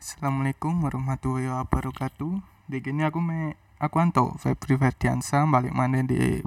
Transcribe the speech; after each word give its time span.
Assalamualaikum 0.00 0.80
warahmatullahi 0.80 1.52
wabarakatuh. 1.52 2.40
Di 2.72 2.80
gini 2.80 3.04
aku 3.04 3.20
me 3.20 3.60
aku 3.76 4.00
Anto 4.00 4.32
Febri 4.40 4.80
Ferdiansa 4.80 5.44
balik 5.44 5.76
mana 5.76 6.00
di 6.00 6.40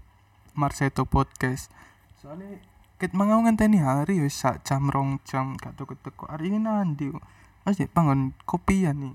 Marseto 0.57 1.05
Podcast. 1.05 1.69
Soalnya 2.17 2.57
ket 2.97 3.13
mangau 3.13 3.45
ngenteni 3.45 3.77
hari 3.77 4.25
wis 4.25 4.41
sak 4.41 4.65
jam 4.65 4.89
rong 4.89 5.21
jam 5.21 5.53
gak. 5.61 5.77
Hari 5.77 6.49
ini 6.49 6.65
nanti 6.65 7.13
Mas 7.61 7.77
di 7.77 7.85
pangon 7.85 8.33
kopian 8.49 9.05
nih. 9.05 9.13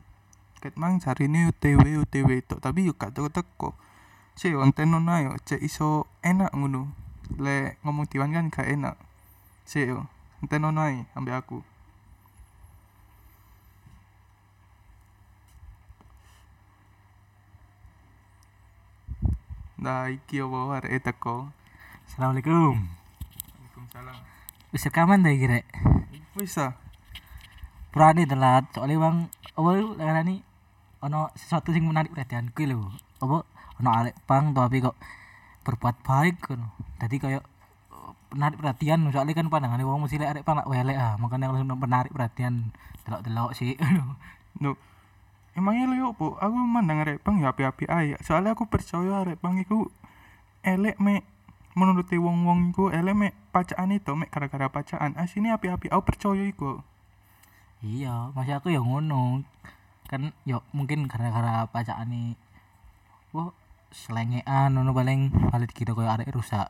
Ket 0.63 0.79
mang 0.79 1.03
cari 1.03 1.27
ini 1.27 1.51
UTW 1.51 2.07
UTW 2.07 2.31
itu 2.39 2.63
tapi 2.63 2.87
yuk 2.87 2.95
gak 2.95 3.19
teko 3.19 3.35
teko. 3.35 3.71
Sih 4.39 4.55
onten 4.55 4.95
nono 4.95 5.19
ayo 5.19 5.35
cek 5.43 5.59
iso 5.67 6.07
enak 6.23 6.55
ngono. 6.55 6.87
Le 7.43 7.75
ngomong 7.83 8.07
diwan 8.07 8.39
kan 8.39 8.55
gak 8.55 8.71
enak. 8.71 8.95
Sih 9.67 9.91
yo 9.91 10.07
onten 10.47 10.63
nono 10.63 10.87
ae 10.87 11.11
ambek 11.19 11.43
aku. 11.43 11.59
Nah, 19.79 20.11
iki 20.11 20.43
apa 20.43 20.83
arek 20.83 21.07
teko. 21.07 21.55
Assalamualaikum. 22.11 22.83
Waalaikumsalam. 22.83 24.17
Wis 24.75 24.83
rekaman 24.91 25.23
ta 25.23 25.31
iki 25.31 25.47
rek? 25.47 25.71
Wis 26.35 26.59
ah. 26.59 26.75
Purane 27.95 28.27
telat 28.27 28.67
soalnya 28.75 28.99
bang 28.99 29.31
lu 29.55 29.95
ngarani 29.95 30.43
ono 30.99 31.31
sesuatu 31.39 31.71
sing 31.71 31.87
menarik 31.87 32.11
perhatianku 32.11 32.59
lho. 32.67 32.91
Apa 33.23 33.47
ono 33.79 33.91
arek 33.95 34.19
pang 34.27 34.51
tapi 34.51 34.83
kok 34.83 34.99
berbuat 35.63 36.03
baik 36.03 36.43
ngono. 36.43 36.75
Dadi 36.99 37.17
koyo 37.23 37.39
menarik 38.35 38.59
perhatian 38.59 39.07
soalnya 39.15 39.39
kan 39.39 39.47
pandangane 39.47 39.87
wong 39.87 40.11
mesti 40.11 40.19
lek 40.19 40.31
arek 40.35 40.43
pang 40.43 40.59
lak 40.59 40.67
welek 40.67 40.99
ah 40.99 41.15
makanya 41.23 41.55
langsung 41.55 41.71
menarik 41.79 42.11
perhatian 42.11 42.75
delok-delok 43.07 43.55
sih 43.55 43.79
No. 44.59 44.75
Emangnya 45.59 45.91
lu 45.91 46.15
opo? 46.15 46.39
Aku 46.39 46.55
mandang 46.55 47.03
arek 47.03 47.19
pang 47.27 47.43
ya 47.43 47.51
api-api 47.51 47.91
ae. 47.91 48.15
Soalnya 48.23 48.55
aku 48.55 48.71
percaya 48.71 49.27
arek 49.27 49.43
pang 49.43 49.59
iku 49.59 49.91
elek 50.63 51.03
me 51.03 51.27
menurut 51.75 52.07
wong-wong 52.07 52.71
iku 52.71 52.95
elek 52.95 53.15
me 53.19 53.29
pacaan 53.51 53.91
itu 53.91 54.15
me 54.15 54.31
gara-gara 54.31 54.71
pacaan. 54.71 55.19
Asine 55.19 55.51
api-api 55.51 55.91
aku 55.91 56.03
percaya 56.07 56.47
iku. 56.47 56.79
iya 57.79 58.35
masih 58.35 58.59
aku 58.59 58.75
ya 58.75 58.83
ngono 58.83 59.47
kan 60.11 60.35
yo 60.43 60.67
mungkin 60.75 61.07
gara-gara 61.07 61.63
pacakane 61.71 62.35
wah 63.31 63.55
selengean 63.95 64.75
ngono 64.75 64.91
paling 64.91 65.31
paling 65.31 65.69
dikira 65.71 65.95
koyo 65.95 66.11
arek 66.11 66.33
rusak 66.35 66.67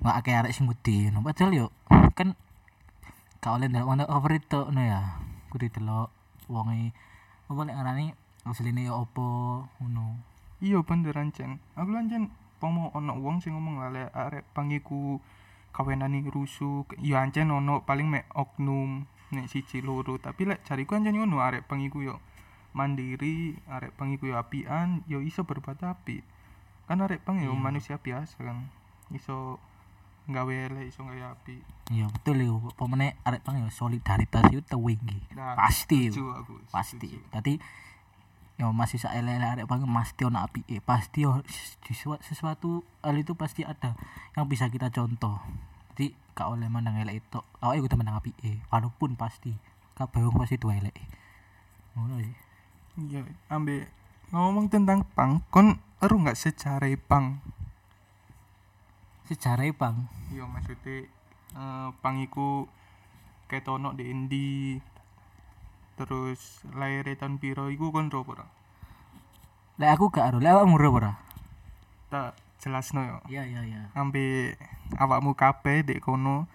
nggak 0.00 0.16
akeh 0.16 0.34
arek 0.40 0.52
sing 0.56 0.64
ngono 0.64 1.20
padahal 1.20 1.52
yo 1.52 1.66
kan 2.16 2.32
gak 3.38 3.54
oleh 3.54 3.68
ndelok 3.70 3.88
mana 3.92 4.04
over 4.08 4.32
itu 4.34 4.56
ngono 4.56 4.82
ya 4.82 5.00
kudu 5.52 5.68
delok 5.68 6.08
wonge 6.48 6.96
apa 7.48 7.60
lek 7.64 7.76
ngarani 7.76 8.06
asline 8.44 8.84
yo 8.88 9.04
opo 9.04 9.26
ngono 9.80 10.20
Iya 10.58 10.82
bener 10.82 11.14
ancen. 11.14 11.62
Aku 11.78 11.94
ancen 11.94 12.34
pomo 12.58 12.90
ono 12.90 13.14
wong 13.14 13.38
sing 13.38 13.54
ngomong 13.54 13.78
lah 13.78 13.94
lek 13.94 14.10
arek 14.10 14.44
pang 14.50 14.74
iku 14.74 15.22
kawenane 15.70 16.26
rusuh. 16.26 16.82
Ya 16.98 17.22
ancen 17.22 17.54
ono 17.54 17.86
paling 17.86 18.10
me 18.10 18.26
oknum 18.34 19.06
nek 19.30 19.46
siji 19.46 19.78
loro 19.84 20.18
tapi 20.18 20.50
lek 20.50 20.66
jariku 20.66 20.98
ancen 20.98 21.14
ngono 21.14 21.38
arek 21.38 21.62
pang 21.70 21.78
iku 21.78 22.02
yo 22.02 22.18
mandiri, 22.74 23.54
arek 23.70 23.94
pang 23.94 24.10
iku 24.10 24.34
yo 24.34 24.36
apian, 24.38 25.06
yo 25.06 25.22
iso 25.22 25.46
berbuat 25.46 25.78
api. 25.78 26.26
Kan 26.90 27.06
arek 27.06 27.22
pang 27.22 27.38
yo 27.38 27.54
Iya. 27.54 27.62
manusia 27.62 27.96
biasa 28.02 28.42
kan. 28.42 28.66
Iso 29.14 29.62
nggawe 30.28 30.52
elek, 30.68 30.92
iso 30.92 31.00
nggawe 31.02 31.32
api. 31.32 31.56
iya 31.88 32.04
betul 32.04 32.36
yo 32.38 32.60
pemene 32.76 33.16
arek 33.24 33.40
pang 33.40 33.56
yo 33.56 33.72
solidaritas 33.72 34.44
itu 34.48 34.60
tinggi 34.60 35.18
Nah, 35.32 35.56
pasti 35.56 36.12
aku. 36.12 36.60
pasti. 36.68 37.16
Tadi 37.32 37.56
yo 38.60 38.76
masih 38.76 39.00
sak 39.00 39.16
elek 39.16 39.40
arek 39.40 39.64
pang 39.64 39.80
pasti 39.88 40.22
ono 40.22 40.44
api 40.44 40.60
eh, 40.68 40.84
pasti 40.84 41.24
yo 41.24 41.40
sesuatu, 41.80 42.20
sesuatu 42.20 42.68
hal 43.00 43.16
itu 43.16 43.32
pasti 43.32 43.64
ada 43.64 43.96
yang 44.36 44.44
bisa 44.44 44.68
kita 44.68 44.92
contoh. 44.92 45.40
Jadi 45.96 46.12
gak 46.36 46.46
oleh 46.46 46.68
mandang 46.68 47.00
elek 47.00 47.18
itu 47.18 47.40
kau 47.40 47.72
ikut 47.72 47.88
mandang 47.96 48.20
api 48.20 48.30
eh 48.44 48.60
walaupun 48.68 49.16
pasti 49.16 49.56
kabeh 49.96 50.28
wong 50.28 50.36
pasti 50.38 50.54
dua 50.54 50.76
elek. 50.76 50.94
Ngono 51.96 52.20
sih. 52.20 52.36
Iya, 52.98 53.24
ambek 53.48 53.88
ngomong 54.28 54.68
tentang 54.68 55.08
pang, 55.16 55.40
kon 55.48 55.80
eru 55.98 56.20
nggak 56.20 56.36
sejarah 56.36 56.92
pang? 57.00 57.40
Sejarah 59.28 59.68
bang. 59.76 59.96
Iya 60.32 60.44
maksudnya 60.48 61.04
eh 61.52 61.88
pang 62.00 62.16
iku 62.18 62.64
ketono 63.46 63.92
di 63.92 64.08
Indi. 64.08 64.80
Terus 65.98 66.62
lahir 66.72 67.04
tahun 67.18 67.42
piro 67.42 67.68
iku 67.68 67.90
kon 67.92 68.08
ro 68.08 68.22
ora? 68.24 68.46
lek 69.78 69.94
aku 69.94 70.10
gak 70.10 70.34
ero 70.34 70.38
lek 70.42 70.50
awakmu 70.58 70.74
ro 70.74 70.90
ora 70.90 71.12
Tak 72.10 72.34
jelasno 72.58 72.98
yo. 73.06 73.16
iya 73.30 73.46
iya 73.46 73.62
iya. 73.62 73.82
Ambe 73.94 74.58
awakmu 74.98 75.38
kabeh 75.38 75.86
dek 75.86 76.02
kono. 76.02 76.50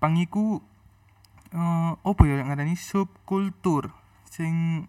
Pang 0.00 0.16
iku 0.16 0.60
eh 1.52 1.92
opo 2.04 2.22
ya 2.24 2.40
yang 2.40 2.48
ngarani 2.52 2.76
subkultur 2.76 3.92
sing 4.28 4.84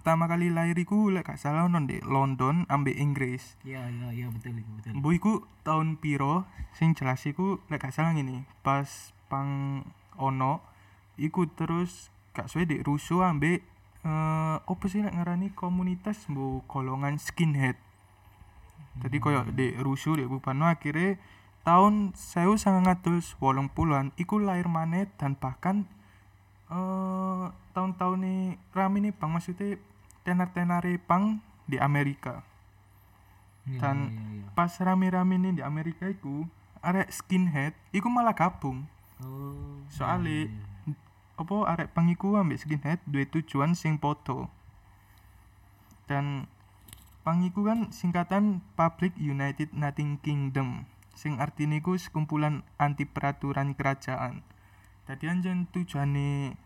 pertama 0.00 0.32
kali 0.32 0.48
lahir 0.48 0.80
iku 0.80 1.12
lek 1.12 1.28
gak 1.28 1.36
salah 1.36 1.68
ono 1.68 1.76
di 1.84 2.00
London 2.00 2.64
ambek 2.72 2.96
Inggris. 2.96 3.60
iya 3.68 3.84
iya 3.84 4.08
iya 4.16 4.26
betul 4.32 4.56
iku 4.56 4.72
betul 4.80 4.96
Bu 4.96 5.12
iku 5.12 5.32
tahun 5.60 6.00
piro 6.00 6.48
sing 6.72 6.96
jelas 6.96 7.20
iku 7.28 7.60
lek 7.68 7.84
gak 7.84 7.92
salah 7.92 8.16
ngene 8.16 8.48
pas 8.64 8.88
pang 9.28 9.84
ono 10.16 10.64
iku 11.20 11.44
terus 11.52 12.08
gak 12.32 12.48
suwe 12.48 12.64
dek 12.64 12.80
rusuh 12.80 13.28
ambek 13.28 13.60
eh 14.00 14.56
opo 14.64 14.88
sih 14.88 15.04
lek 15.04 15.12
ngarani 15.12 15.52
komunitas 15.52 16.24
bu 16.32 16.64
golongan 16.64 17.20
skinhead. 17.20 17.76
Jadi 19.04 19.20
koyo 19.20 19.44
dek 19.52 19.84
rusuh 19.84 20.16
dek 20.16 20.32
bupano 20.32 20.64
akhirnya 20.64 21.20
tahun 21.68 22.16
1980-an 22.16 24.16
iku 24.16 24.40
lahir 24.40 24.64
maneh 24.64 25.12
dan 25.20 25.36
bahkan 25.36 25.84
eh 26.72 27.52
tahun-tahun 27.76 28.18
nih 28.24 28.56
rame 28.72 29.04
nih 29.04 29.12
bang 29.12 29.28
maksudnya 29.28 29.76
tenar-tenare 30.22 31.00
pang 31.00 31.40
di 31.64 31.78
Amerika 31.78 32.42
Iya, 33.68 33.78
dan- 33.78 34.08
iya, 34.10 34.22
iya. 34.40 34.46
pas 34.56 34.72
rame-rame 34.80 35.36
nih 35.36 35.60
di 35.60 35.62
Amerika 35.62 36.08
iku 36.08 36.48
arek 36.80 37.12
skinhead 37.12 37.76
iku 37.92 38.08
malah 38.08 38.32
gabung 38.32 38.88
oh 39.20 39.84
soalnya 39.92 40.48
iya, 40.48 40.56
iya. 40.88 40.94
apa 41.36 41.54
arek 41.68 41.88
pangiku 41.92 42.40
ambek 42.40 42.56
skinhead 42.58 42.98
duwe 43.04 43.28
tujuan 43.28 43.76
sing 43.76 44.00
podo 44.00 44.48
dan 46.08 46.48
pangiku 47.22 47.68
kan 47.68 47.92
singkatan 47.92 48.64
Public 48.74 49.14
United 49.20 49.70
Nothing 49.76 50.18
Kingdom 50.18 50.88
sing 51.12 51.36
artine 51.36 51.78
iku 51.78 51.94
sekumpulan 52.00 52.64
anti 52.80 53.04
peraturan 53.04 53.76
kerajaan 53.76 54.40
dadi 55.04 55.28
anjen 55.28 55.68
tujuane 55.68 56.56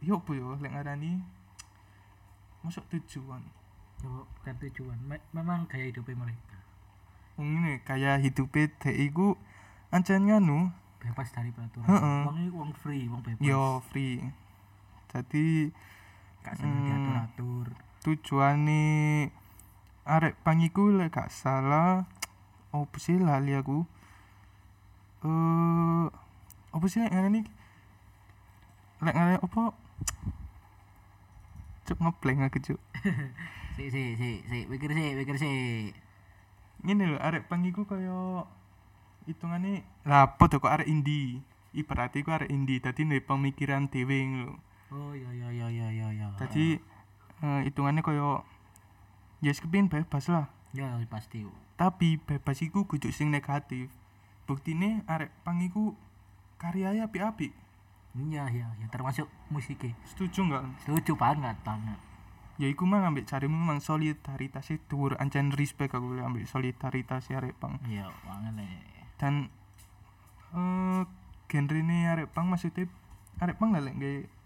yo 0.00 0.22
apa 0.22 0.32
yo 0.38 0.54
lek 0.62 0.70
ngarani 0.70 1.18
masuk 2.64 2.84
tujuan. 2.90 3.44
Bukan 4.00 4.54
tujuan? 4.64 4.98
Me- 5.04 5.24
memang 5.30 5.64
gaya 5.64 5.88
hidupnya 5.88 6.16
mereka. 6.18 6.56
Ini 7.36 7.80
kayak 7.82 8.20
hidupnya 8.20 8.68
dhek 8.78 8.96
iku 9.02 9.36
ancen 9.88 10.26
nganu? 10.26 10.72
Bebas 10.98 11.28
dari 11.30 11.52
peraturan. 11.52 11.84
Heeh. 11.84 12.20
wong 12.24 12.36
ini 12.38 12.48
wong 12.48 12.70
free 12.72 13.04
wong 13.06 13.20
bebas. 13.20 13.44
Yo 13.44 13.84
free. 13.88 14.24
Jadi 15.12 15.68
gak 16.40 16.56
seneng 16.56 16.74
Hmm. 16.74 16.88
diatur 16.88 17.16
atur 17.16 17.66
tujuane 18.04 18.84
arek 20.04 20.36
pangiku 20.40 20.90
lek 20.90 21.08
gak 21.10 21.28
salah 21.28 22.04
opo 22.68 22.96
sih 22.98 23.16
lali 23.16 23.52
aku? 23.52 23.84
Eh 25.24 26.04
opo 26.70 26.84
sih 26.84 27.00
lek 27.00 27.12
ngarani? 27.12 27.40
Lek 29.00 29.14
ngarani 29.14 29.38
opo 29.40 29.72
cuk 31.84 32.00
ngepleng 32.00 32.40
aku 32.44 32.58
cuk 32.60 32.80
si 33.76 33.84
si 33.92 34.02
si 34.16 34.28
si 34.48 34.58
pikir 34.66 34.90
si 34.92 35.04
pikir 35.20 35.36
si 35.36 35.50
ngene 36.84 37.16
lho 37.16 37.18
arek 37.20 37.48
pangiku 37.48 37.88
kaya 37.88 38.44
apa 40.04 40.44
tuh 40.52 40.60
kok 40.60 40.72
arek 40.72 40.88
indie 40.88 41.40
ibarat 41.72 42.12
iku 42.12 42.36
arek 42.36 42.52
indie 42.52 42.80
dadi 42.80 43.08
duwe 43.08 43.24
pemikiran 43.24 43.88
ngono 43.88 44.52
lho 44.52 44.54
oh 44.94 45.12
iya 45.16 45.30
iya 45.32 45.48
iya 45.50 45.66
iya 45.70 45.88
iya 45.90 46.08
iya 46.12 46.26
Tadi 46.38 46.78
eh, 47.42 47.60
hitungannya 47.66 48.04
koyo 48.04 48.46
ya 49.42 49.52
yes, 49.52 49.60
kepin 49.60 49.90
bebas 49.90 50.30
lah. 50.30 50.48
ya 50.72 50.96
pasti 51.10 51.44
Tapi 51.74 52.16
bebas 52.22 52.58
iku 52.62 52.86
kudu 52.86 53.10
sing 53.10 53.28
negatif. 53.28 53.90
Buktine 54.46 55.02
arek 55.10 55.34
pang 55.42 55.58
iku 55.60 55.98
karyanya 56.56 57.10
api-api. 57.10 57.50
Iya 58.14 58.46
iya 58.50 58.68
iya. 58.78 58.86
Termasuk 58.90 59.26
musiknya. 59.50 59.94
Setuju 60.06 60.46
enggak? 60.46 60.62
setuju 60.86 61.18
banget 61.18 61.58
banget. 61.66 61.98
Ya 62.54 62.70
iku 62.70 62.86
mah 62.86 63.02
ambek 63.02 63.26
carimu 63.26 63.58
memang 63.58 63.82
solidaritas 63.82 64.70
itu 64.70 64.82
dhuwur. 64.94 65.18
Ancen 65.18 65.50
respect 65.50 65.90
aku 65.90 66.14
lek 66.14 66.22
ambek 66.22 66.46
solidaritas 66.46 67.26
arek 67.34 67.58
pang. 67.58 67.82
iya 67.90 68.06
banget 68.22 68.54
le 68.54 68.66
Dan 69.18 69.50
eh 70.54 71.02
genre 71.50 71.78
ini 71.78 72.06
arek 72.06 72.30
pang 72.30 72.46
maksudnya 72.46 72.86
arek 73.42 73.58
pang 73.58 73.74
lah 73.74 73.82
lek? 73.82 73.98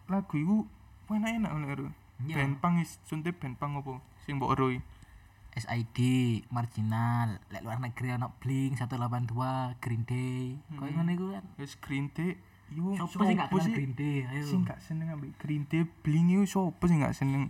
Lagu 0.09 0.35
iku 0.41 0.65
enak-enak 1.13 1.51
ngono 1.53 1.67
lho. 1.77 1.93
Iya. 2.19 2.35
band 2.43 2.59
pang 2.59 2.75
is 2.83 2.99
sunte 3.07 3.31
band 3.31 3.63
pang 3.63 3.79
opo 3.79 4.03
sing 4.27 4.43
mbok 4.43 4.59
ero 4.59 4.75
iki? 4.75 4.83
SID 5.59 5.99
marginal. 6.49 7.45
Lek 7.53 7.63
luar 7.67 7.79
negeri 7.83 8.15
ana 8.15 8.33
Blink 8.41 8.81
182 8.81 9.77
Green 9.85 10.03
Day. 10.09 10.57
Koyo 10.81 10.91
ngono 10.97 11.11
iku 11.13 11.27
kan? 11.37 11.45
Wis 11.61 11.77
Green 11.77 12.09
Day 12.15 12.41
yo 12.75 12.93
Sopo 13.01 13.25
sing 13.25 13.41
gak 13.41 13.49
kenal 13.49 13.73
Green 13.73 13.95
Day? 13.97 14.17
Ayo. 14.29 14.45
Sing 14.45 14.61
gak 14.65 14.81
seneng 14.85 15.09
ambek 15.17 15.33
Green 15.41 15.65
Day 15.65 15.89
Blink 16.05 16.29
yo 16.37 16.43
sopo 16.45 16.85
sing 16.85 17.01
gak 17.01 17.17
seneng? 17.17 17.49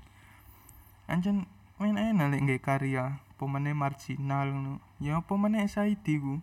Ancen 1.11 1.51
main 1.83 1.99
enak 1.99 2.31
lek 2.31 2.41
nggawe 2.47 2.61
karya. 2.63 3.05
Pemane 3.39 3.75
marginal 3.75 4.51
ngono. 4.51 4.75
Ya 5.03 5.19
pemane 5.23 5.67
SID 5.67 6.07
ku. 6.23 6.39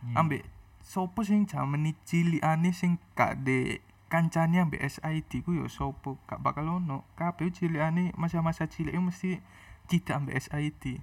Iya. 0.00 0.24
ambek 0.24 0.48
sopo 0.80 1.20
sing 1.24 1.44
jaman 1.44 1.92
cilikane 2.04 2.72
sing 2.72 2.96
gak 3.16 3.44
de 3.44 3.80
kancane 4.12 4.60
ambek 4.60 4.84
SID 4.84 5.40
ku. 5.40 5.56
Yo 5.56 5.72
sopo 5.72 6.20
gak 6.28 6.44
bakal 6.44 6.68
ono. 6.68 7.08
Kabeh 7.16 7.52
cilikane 7.52 8.12
masa-masa 8.20 8.68
cilik 8.68 8.96
mesti 8.96 9.40
tidak 9.88 10.24
ambek 10.24 10.36
SID 10.40 11.00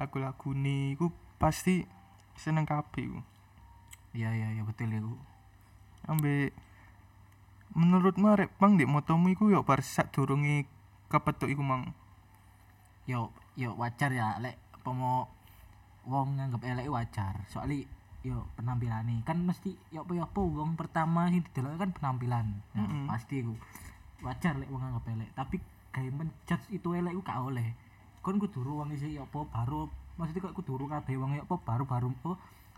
lagu-lagu 0.00 0.56
nih 0.56 0.96
ku 0.96 1.12
pasti 1.36 1.84
seneng 2.40 2.64
kabeh 2.64 3.12
ku. 3.12 3.20
Iya 4.16 4.32
iya 4.32 4.48
iya 4.56 4.62
betul 4.64 4.92
iku 4.92 5.31
ambek 6.08 6.54
menurutmu 7.72 8.28
arek 8.28 8.52
pang 8.60 8.76
di 8.76 8.84
motomu 8.84 9.32
iku 9.32 9.48
yo 9.48 9.64
bar 9.64 9.80
sadurunge 9.80 10.68
kepetuk 11.08 11.48
iku 11.48 11.64
mang? 11.64 11.96
Yo 13.08 13.32
yo 13.56 13.76
wajar 13.76 14.12
ya 14.12 14.36
lek 14.40 14.60
pomo 14.84 15.28
wong 16.04 16.36
nganggep 16.36 16.62
elek 16.64 16.88
wajar. 16.92 17.44
Soalnya 17.48 17.88
yo 18.22 18.46
penampilan 18.54 19.26
kan 19.26 19.38
mesti 19.42 19.74
yo 19.90 20.06
apa 20.06 20.12
yo 20.14 20.22
apa 20.22 20.40
wong 20.40 20.78
pertama 20.78 21.26
sing 21.32 21.42
didelok 21.42 21.80
kan 21.80 21.90
penampilan. 21.96 22.46
Nah, 22.76 22.86
Mm-mm. 22.86 23.06
pasti 23.08 23.40
iku. 23.40 23.54
Wajar 24.22 24.60
lek 24.60 24.68
wong 24.68 24.82
nganggep 24.82 25.06
elek 25.16 25.30
tapi 25.34 25.56
kayak 25.92 26.12
menjudge 26.12 26.66
itu 26.72 26.88
elek 26.92 27.12
iku 27.16 27.22
gak 27.24 27.40
oleh. 27.40 27.68
Kon 28.22 28.38
kudu 28.38 28.62
wong 28.62 28.92
isi 28.94 29.16
yo 29.16 29.26
apa 29.26 29.48
baru 29.48 29.88
maksudnya 30.20 30.44
kok 30.44 30.54
kudu 30.60 30.76
kabeh 30.76 31.16
wong 31.16 31.40
yo 31.40 31.42
apa 31.48 31.56
baru 31.56 31.84
baru 31.88 32.12
apa 32.12 32.32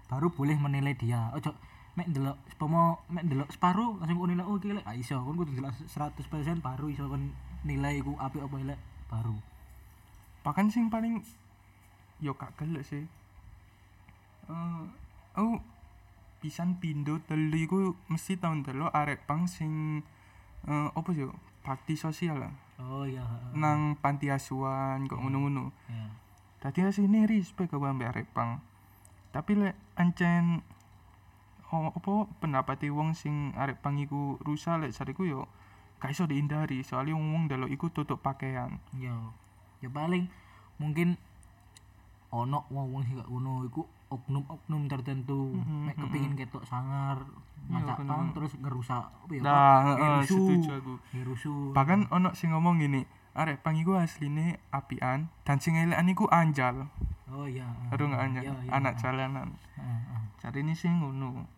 baru 0.07 0.31
boleh 0.31 0.57
menilai 0.57 0.95
dia. 0.95 1.35
Ojo 1.35 1.51
mek 1.95 2.11
ndelok 2.11 2.37
pomo 2.57 2.99
mek 3.07 3.25
ndelok 3.25 3.51
separuh 3.51 3.99
langsung 3.99 4.19
kon 4.19 4.31
nilai 4.31 4.45
oh 4.45 4.57
iki 4.57 4.75
gak 4.75 4.99
iso 4.99 5.17
kon 5.21 5.37
kudu 5.37 5.55
ndelok 5.55 5.75
100% 5.87 6.19
baru 6.59 6.87
iso 6.91 7.07
kon 7.07 7.31
nilai 7.63 7.99
iku 7.99 8.19
apik 8.19 8.43
apa 8.43 8.57
elek 8.61 8.81
baru 9.07 9.37
bahkan 10.43 10.69
sing 10.69 10.91
paling 10.91 11.23
yo 12.19 12.35
gak 12.35 12.53
gelek 12.59 12.83
sih 12.83 13.05
eh 14.45 14.83
aku 15.33 15.59
pisan 16.39 16.77
pindo 16.77 17.17
telu 17.25 17.57
iku 17.57 17.79
mesti 18.07 18.37
tahun 18.37 18.61
telu 18.63 18.91
arek 18.91 19.25
pang 19.25 19.47
sing 19.47 20.03
eh 20.65 20.89
apa 20.91 21.09
sih 21.11 21.25
yo 21.25 21.33
bakti 21.63 21.97
sosial 21.97 22.39
lah 22.41 22.55
Oh 22.75 23.07
iya. 23.07 23.23
heeh. 23.23 23.55
nang 23.55 23.95
panti 23.95 24.27
asuhan 24.29 25.07
kok 25.07 25.23
Hmm. 25.23 25.31
ngono-ngono 25.31 25.71
Ya. 25.87 26.11
Tadi 26.59 26.81
asine 26.83 27.23
respect 27.25 27.71
aku 27.71 27.85
ambek 27.85 28.09
arek 28.09 28.27
pang. 28.33 28.57
Tapi 29.31 29.53
lek 29.55 29.77
ancen 29.95 30.59
oh, 30.59 30.74
apa 31.71 32.13
pendapat 32.39 32.87
wong 32.87 33.13
sing 33.13 33.51
arek 33.55 33.81
pang 33.81 33.97
iku 33.97 34.37
rusak 34.41 34.79
lek 34.79 34.93
sariku 34.93 35.25
yo 35.25 35.41
gak 35.99 36.13
iso 36.13 36.29
dihindari 36.29 36.85
soalnya 36.85 37.17
wong 37.17 37.33
wong 37.33 37.45
delok 37.47 37.71
iku 37.71 37.89
tutup 37.89 38.21
pakaian. 38.21 38.77
Ya. 38.93 39.17
Ya 39.81 39.89
paling 39.89 40.29
mungkin 40.77 41.17
ono 42.29 42.67
wong-wong 42.69 43.03
sing 43.03 43.17
gak 43.17 43.27
ngono 43.27 43.65
iku 43.65 43.83
oknum-oknum 44.11 44.87
tertentu 44.87 45.55
Mhm, 45.55 45.89
mek 45.89 45.97
kepengin 45.97 46.35
ketok 46.35 46.63
sangar 46.65 47.25
Iya, 47.65 47.81
macak 47.81 47.97
bener. 47.97 48.11
pang 48.13 48.25
terus 48.37 48.53
ngerusak 48.55 49.05
ya 49.27 49.41
Nah, 49.41 49.77
heeh, 49.83 49.97
Ngerusuh. 50.21 50.37
setuju 50.45 50.71
aku. 50.77 50.95
ngerusuh 51.11 51.61
Bahkan 51.73 52.13
ono 52.13 52.31
sing 52.37 52.53
ngomong 52.53 52.77
gini, 52.77 53.01
arek 53.35 53.67
pang 53.67 53.75
iku 53.75 53.99
asline 53.99 54.63
apian 54.71 55.27
dan 55.43 55.59
sing 55.59 55.75
elekan 55.75 56.07
iku 56.07 56.31
anjal. 56.31 56.87
oh 57.27 57.47
iya 57.51 57.67
Aduh 57.91 58.07
gak 58.07 58.23
anjal, 58.31 58.47
Iya, 58.47 58.55
iya, 58.63 58.71
anak 58.71 58.95
jalanan. 59.03 59.59
Cari 60.39 60.63
ini 60.63 60.79
sing 60.79 61.03
ngono. 61.03 61.51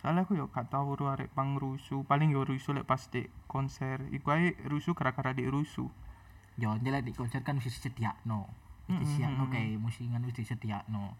Soalnya 0.00 0.24
aku 0.24 0.38
yo 0.38 0.48
gak 0.48 0.72
tau 0.72 0.96
arek 0.96 1.28
pang 1.36 1.60
rusuh, 1.60 2.06
paling 2.08 2.32
yo 2.32 2.46
rusuh 2.46 2.72
lek 2.72 2.88
pas 2.88 3.04
di 3.12 3.28
konser. 3.44 4.00
Iku 4.08 4.32
ae 4.32 4.56
rusuh 4.64 4.96
gara-gara 4.96 5.36
di 5.36 5.44
rusuh. 5.44 5.90
yo 6.58 6.74
jelek 6.82 7.06
di 7.06 7.12
konser 7.14 7.46
kan 7.46 7.60
wis 7.62 7.70
disediakno 7.70 8.48
wis 8.90 8.96
Mhm, 8.96 8.98
disediakno 8.98 9.44
mhm. 9.46 9.52
kayak 9.54 9.78
musingan 9.78 10.24
wis 10.26 10.34
disediakno 10.34 11.14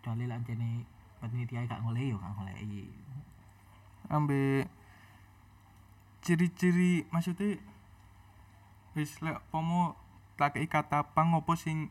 kecuali 0.00 0.24
lah 0.24 0.40
jane 0.40 0.88
panitia 1.20 1.68
gak 1.68 1.84
ngolehi 1.84 2.12
yo 2.12 2.16
gak 2.16 2.32
ngolehi 2.32 2.88
ambek 4.08 4.64
ciri-ciri 6.24 7.04
maksudnya 7.12 7.60
wis 8.94 9.18
lek 9.20 9.42
pomo 9.50 9.94
tak 10.34 10.54
kei 10.54 10.66
kata 10.66 11.02
pang 11.14 11.34
opo 11.34 11.54
sing 11.54 11.90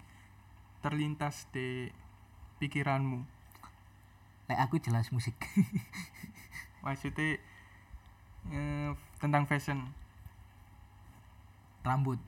terlintas 0.80 1.48
di 1.52 1.88
pikiranmu? 2.60 3.24
Lek 4.48 4.60
aku 4.60 4.80
jelas 4.80 5.12
musik. 5.12 5.36
Maksudnya 6.84 7.40
eh, 8.50 8.90
tentang 9.18 9.48
fashion. 9.48 9.88
Rambut. 11.84 12.20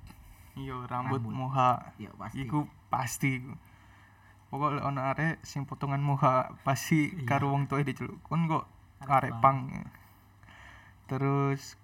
Iya 0.56 0.88
rambut, 0.88 1.20
Rambut. 1.20 1.34
moha 1.36 1.92
ya 1.96 2.12
pasti. 2.16 2.44
Iku 2.44 2.64
pasti 2.88 3.40
iku. 3.40 3.54
Pokok 4.48 4.80
lek 4.80 4.86
ono 4.86 5.02
arek 5.04 5.44
sing 5.44 5.68
potongan 5.68 6.00
moha 6.00 6.56
pasti 6.64 7.12
Iya. 7.12 7.28
karo 7.28 7.52
wong 7.52 7.68
tuwa 7.68 7.84
diceluk. 7.84 8.20
Kon 8.24 8.48
kok 8.48 8.64
arek 9.02 9.36
pang. 9.40 9.68
Terus 11.08 11.76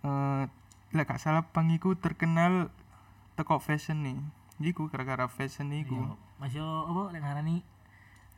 eh 0.00 0.44
lek 0.90 1.06
gak 1.06 1.18
salah 1.18 1.46
pang 1.46 1.70
iku 1.70 1.94
terkenal 1.94 2.68
teko 3.34 3.58
fashion 3.58 4.02
nih 4.02 4.18
iku 4.60 4.90
gara-gara 4.90 5.26
fashion 5.26 5.70
iku 5.72 5.96
Yo, 5.96 6.14
Mas 6.36 6.52
yo 6.52 6.66
apa 6.84 7.12
lek 7.12 7.22
ngarani 7.22 7.56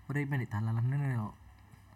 urip 0.06 0.26
pendek 0.26 0.50
dalalan 0.50 0.82
ngono 0.82 1.06
yo. 1.08 1.26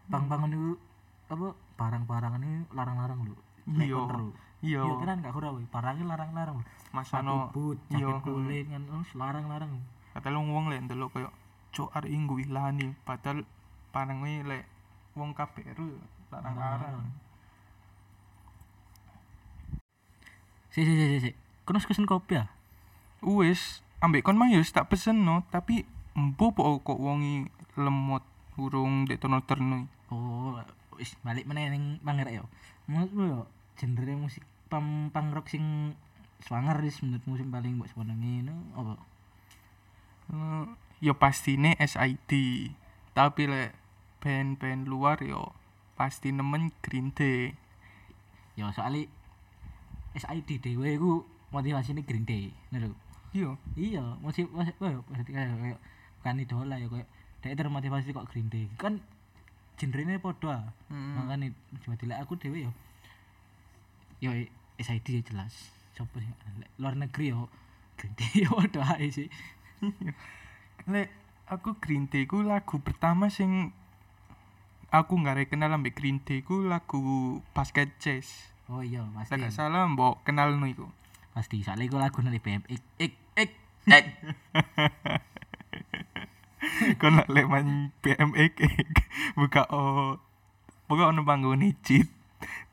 Pang-pangan 0.06 0.49
niku 0.49 0.79
apa 1.26 1.47
barang-barang 1.75 2.32
ini 2.38 2.50
larang-larang 2.70 3.20
lho. 3.23 3.37
Lek 3.69 3.85
Iya. 3.85 3.99
kon 3.99 4.08
ero. 4.08 4.29
iya 4.62 4.81
Iya 4.81 4.94
gak 5.20 5.35
ora 5.35 5.50
we, 5.53 5.62
barangnya 5.67 6.05
larang-larang 6.06 6.56
lho. 6.62 6.67
mas 6.94 7.12
ono 7.12 7.53
boot, 7.53 7.76
iya, 7.93 8.08
jaket 8.08 8.23
kulit 8.25 8.64
kan 8.73 8.82
larang-larang. 9.12 9.73
kata 10.14 10.32
lu 10.32 10.41
wong 10.41 10.73
lek 10.73 10.81
ndelok 10.81 11.12
koyo 11.12 11.29
cuk 11.69 11.93
arek 11.93 12.08
inggu 12.08 12.41
ilani 12.41 12.97
padahal 13.05 13.44
panenge 13.93 14.41
lek 14.49 14.64
wong 15.12 15.37
yo 15.37 16.00
larang-larang 16.32 17.05
Si 20.76 20.84
si 20.84 20.93
si 20.93 21.19
si. 21.25 21.31
Kono 21.64 21.81
pesen 21.81 22.05
kopi 22.05 22.37
ya? 22.37 22.52
wis 23.25 23.81
ambek 24.05 24.29
kon 24.29 24.36
mang 24.36 24.53
yo 24.53 24.60
wis 24.60 24.77
tak 24.77 24.93
pesen 24.93 25.24
no 25.24 25.41
tapi 25.48 25.89
empo 26.12 26.53
po 26.53 26.77
kok 26.84 27.01
wongi 27.01 27.48
lemot 27.81 28.20
urung 28.60 29.08
dek 29.08 29.24
tono 29.24 29.41
terno 29.41 29.89
Oh, 30.12 30.60
wis 31.01 31.17
balik 31.24 31.48
meneh 31.48 31.72
ning 31.72 31.96
mangerek 32.05 32.39
yo. 32.39 32.44
Menurutmu 32.93 33.24
yo 33.24 33.41
genre 33.81 34.12
musik 34.20 34.44
pam 34.69 35.08
pang 35.10 35.32
rock 35.32 35.48
sing 35.48 35.96
swanger 36.44 36.77
wis 36.84 37.01
menurutmu 37.01 37.41
sing 37.41 37.48
paling 37.48 37.81
mbok 37.81 37.89
senengi 37.91 38.44
no 38.44 38.55
apa? 38.77 38.94
Eh, 40.29 40.65
yo 41.01 41.17
pastine 41.17 41.72
SID 41.81 42.32
tapi 43.17 43.48
lek 43.48 43.72
band-band 44.20 44.84
luar 44.86 45.24
yo 45.24 45.56
pasti 45.96 46.36
nemen 46.36 46.69
Green 46.84 47.17
Day 47.17 47.56
Ya 48.56 48.72
soalnya 48.72 49.08
SID 50.17 50.65
dhewe 50.65 50.96
iku 50.96 51.29
motivasine 51.53 52.03
Green 52.03 52.25
Day, 52.25 52.51
ngono 52.73 52.96
iya. 53.37 53.53
Iya 53.77 54.05
musik 54.25 54.49
oh, 54.49 54.65
berarti 55.13 55.31
kayak 55.31 55.77
bukan 56.20 56.41
idola 56.41 56.81
ya 56.81 56.89
kayak 56.89 57.08
dia 57.44 57.53
termotivasi 57.53 58.17
kok 58.17 58.27
Green 58.32 58.49
Day. 58.49 58.67
Kan 58.81 59.05
genrenya 59.77 60.17
podo 60.19 60.49
ah 60.49 60.73
Hmm. 60.89 61.20
makanya 61.20 61.53
cuma 61.85 62.01
dilek 62.01 62.17
aku 62.25 62.41
dewe 62.41 62.65
yo 62.65 62.73
yo 64.25 64.32
SID 64.81 65.20
ya 65.20 65.23
jelas. 65.23 65.69
Coba 65.93 66.25
sih? 66.25 66.32
Luar 66.81 66.96
negeri 66.96 67.37
yo 67.37 67.53
Green 68.01 68.17
Day 68.17 68.49
yo 68.49 68.56
podo 68.56 68.81
ae 68.81 69.13
sih. 69.13 69.29
Lek 70.93 71.13
aku 71.44 71.77
Green 71.77 72.08
Day 72.08 72.25
ku 72.25 72.41
lagu 72.41 72.81
pertama 72.81 73.29
sing 73.29 73.70
aku 74.89 75.13
nggak 75.20 75.53
kenal 75.53 75.77
ambek 75.77 75.93
Green 75.93 76.25
Day 76.25 76.41
ku 76.41 76.65
lagu 76.65 77.39
Basket 77.53 77.93
Chase 78.01 78.56
oh 78.73 78.82
iya 78.82 79.06
pasti 79.15 79.39
gak 79.39 79.55
salah 79.55 79.87
mbok 79.87 80.27
kenal 80.27 80.55
no 80.58 80.67
iku. 80.67 80.87
Pasti 81.37 81.63
soalnya 81.63 81.87
iku 81.87 81.96
lagu 82.01 82.19
dari 82.25 82.41
BM 82.43 82.63
ik 82.67 82.82
ik 82.99 83.13
ik 83.37 83.51
ik 83.87 84.06
kon 86.99 87.23
lek 87.31 87.46
main 87.46 87.94
BMX 88.03 88.55
buka 89.39 89.69
o 89.70 90.17
pokoknya 90.91 91.13
ono 91.15 91.23
panggung 91.23 91.63
cheat 91.85 92.08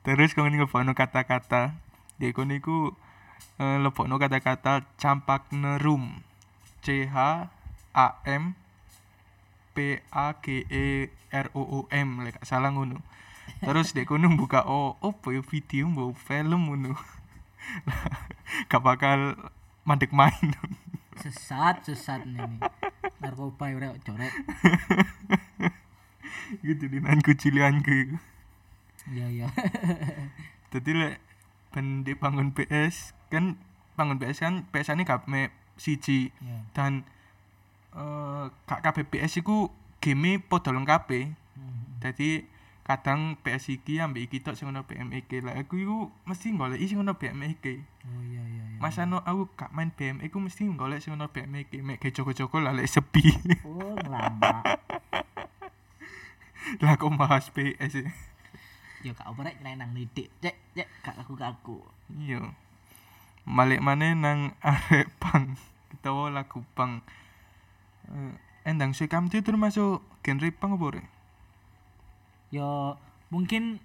terus 0.02 0.34
kau 0.34 0.48
ngefono 0.48 0.98
kata-kata. 0.98 1.78
Dia 2.18 2.34
kon 2.34 2.54
iku 2.54 2.94
eh, 3.62 3.78
lebokno 3.82 4.18
kata-kata 4.18 4.86
campak 4.98 5.52
nerum 5.54 6.24
C 6.82 7.08
H 7.08 7.18
A 7.94 8.08
M 8.26 8.58
P 9.74 10.02
A 10.10 10.38
G 10.42 10.66
E 10.70 11.10
R 11.30 11.48
O 11.54 11.62
O 11.62 11.80
M 11.90 12.22
lek 12.26 12.42
salah 12.46 12.74
ngono 12.74 13.02
terus 13.63 13.96
dek 13.96 14.12
kono 14.12 14.27
buka 14.36 14.67
oh 14.67 15.00
opo 15.00 15.32
ya 15.32 15.41
video 15.41 15.88
mbok 15.88 16.20
film 16.20 16.70
ngono? 16.70 16.93
Gak 18.70 18.84
bakal 18.84 19.39
mandek 19.88 20.12
main. 20.12 20.51
Sesat 21.17 21.88
sesat 21.88 22.27
ini. 22.27 22.60
Narkoba 23.24 23.72
ya 23.72 23.96
coret 24.03 24.36
gitu 26.67 26.86
di 26.86 27.00
nan 27.00 27.24
kucilianku 27.24 28.20
iya 29.12 29.27
iya. 29.32 29.48
Jadi 30.75 30.91
lek 30.96 31.15
ben 31.74 32.05
di 32.05 32.13
bangun 32.13 32.53
PS 32.55 33.15
kan 33.32 33.58
bangun 33.96 34.20
PS 34.22 34.43
kan 34.43 34.55
PS 34.70 34.93
ini 34.93 35.03
gak 35.08 35.25
me 35.25 35.50
siji 35.79 36.29
iya. 36.43 36.60
Dan 36.75 37.08
eh 37.96 38.46
gak 38.67 38.84
kabeh 38.84 39.08
PS 39.08 39.43
iku 39.43 39.72
game 40.03 40.43
padha 40.43 40.75
lengkap 40.75 41.03
e. 41.15 41.22
Hmm. 41.55 42.03
Dadi 42.03 42.43
kadang 42.84 43.40
PS 43.40 43.80
iki 43.80 44.04
ambek 44.04 44.28
iki 44.28 44.44
tok 44.44 44.60
sing 44.60 44.68
ono 44.68 44.84
BMX 44.84 45.44
lah 45.44 45.56
aku 45.56 45.80
iku 45.80 46.12
mesti 46.28 46.52
golek 46.52 46.84
sing 46.84 47.00
ono 47.00 47.16
BMX 47.16 47.63
oh 48.04 48.22
iya 48.28 48.44
iya 48.44 48.63
iya 48.75 48.80
Mas 48.84 49.00
ano 49.00 49.24
aku 49.24 49.48
gak 49.56 49.72
main 49.72 49.96
BMX 49.96 50.28
iku 50.28 50.38
mesti 50.44 50.68
golek 50.75 51.00
sing 51.00 51.16
ono 51.16 51.32
BMX 51.32 51.72
mek 51.80 52.04
ge 52.04 52.12
joko-joko 52.12 52.60
lah 52.60 52.75
lek 52.75 52.92
sepi. 52.92 53.24
Oh 53.68 53.96
ngelama 53.96 54.63
lah 56.82 56.96
kok 57.00 57.12
bahas 57.16 57.48
PS 57.54 58.04
e. 58.04 58.04
ya 59.04 59.12
kak 59.16 59.32
apa 59.32 59.40
rek. 59.52 59.56
Nang 59.63 59.92
lidik. 59.96 60.32
Cek 60.40 60.56
cek. 60.75 60.88
Kak 61.04 61.16
aku 61.20 61.40
kak 61.40 61.60
aku 61.60 61.80
iya. 62.20 62.56
Balik 63.44 63.84
mana 63.84 64.16
nang 64.16 64.56
arek 64.63 65.12
pang 65.20 65.56
kita 65.92 66.12
lagu 66.32 66.63
pang 66.75 67.04
Eh, 68.12 68.34
endang 68.68 68.92
sih 68.92 69.08
kamu 69.08 69.32
itu 69.32 69.40
termasuk 69.46 70.04
genre 70.24 70.50
pang 70.52 70.75
apa 70.75 71.00
Rek? 71.00 71.06
Ya 72.54 72.94
mungkin 73.34 73.82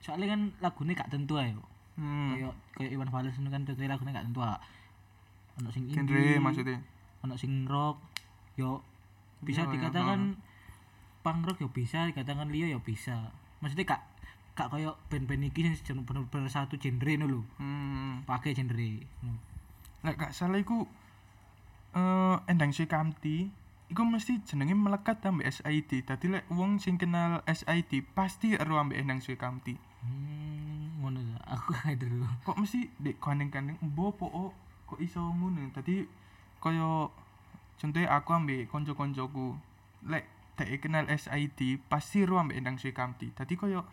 soalnya 0.00 0.32
kan 0.32 0.40
lagunya 0.64 0.96
gak 0.96 1.12
tentu 1.12 1.36
ayo 1.36 1.60
hmm. 2.00 2.40
kayak 2.40 2.54
kayak 2.72 2.90
Iwan 2.96 3.12
Fals 3.12 3.36
itu 3.36 3.50
kan 3.52 3.62
contohnya 3.68 3.92
lagunya 3.92 4.16
gak 4.16 4.26
tentu 4.32 4.40
ah 4.40 4.56
ono 5.60 5.68
sing 5.68 5.84
genre 5.92 6.16
indie 6.16 6.40
maksudnya 6.40 6.80
ono 7.20 7.36
sing 7.36 7.68
rock 7.68 8.00
yo 8.56 8.80
bisa 9.44 9.66
Iya, 9.66 9.68
iya, 9.68 9.74
dikatakan 9.76 10.20
punk 11.20 11.40
rock 11.44 11.58
yo 11.60 11.68
bisa 11.68 12.08
dikatakan 12.08 12.48
Leo 12.48 12.64
yo 12.64 12.80
bisa 12.80 13.28
maksudnya 13.60 13.84
kak 13.84 14.02
kak 14.52 14.68
kayak 14.72 14.96
band-band 15.12 15.48
iki 15.52 15.68
sing 15.76 16.00
bener-bener 16.04 16.48
satu 16.48 16.80
genre 16.80 17.12
itu 17.12 17.24
lho 17.28 17.40
hmm. 17.60 18.28
pakai 18.28 18.52
genre. 18.52 18.90
Lek 20.02 20.16
gak 20.16 20.32
salah 20.32 20.60
iku 20.60 20.84
eh 21.92 22.36
endang 22.48 22.72
sih 22.72 22.88
kamti 22.88 23.52
iku 23.92 24.08
mesti 24.08 24.40
jenenge 24.48 24.72
melekat 24.72 25.20
ambek 25.20 25.52
SID. 25.52 26.08
Dadi 26.08 26.26
lek 26.32 26.48
wong 26.48 26.80
sing 26.80 26.96
kenal 26.96 27.44
SID 27.44 28.00
pasti 28.16 28.56
ero 28.56 28.80
ambek 28.80 29.04
endang 29.04 29.20
sih 29.20 29.36
kamti. 29.36 29.76
hmm 30.02 30.98
ngono 31.04 31.20
aku 31.44 31.74
dulu 32.00 32.24
Kok 32.46 32.56
mesti 32.56 32.88
dek 32.96 33.20
kandeng-kandeng 33.20 33.76
mbo 33.84 34.16
po 34.16 34.26
o, 34.32 34.44
kok 34.88 34.96
iso 34.98 35.20
ngono. 35.20 35.68
Dadi 35.76 36.08
kaya 36.64 37.12
contohnya 37.76 38.08
aku 38.16 38.30
ambek 38.32 38.72
konco-koncoku 38.72 39.60
lek 40.08 40.24
dek 40.56 40.80
kenal 40.80 41.04
SID 41.12 41.84
pasti 41.84 42.24
ero 42.24 42.40
ambek 42.40 42.56
endang 42.64 42.80
sih 42.80 42.96
kamti. 42.96 43.28
Dadi 43.36 43.60
kaya 43.60 43.84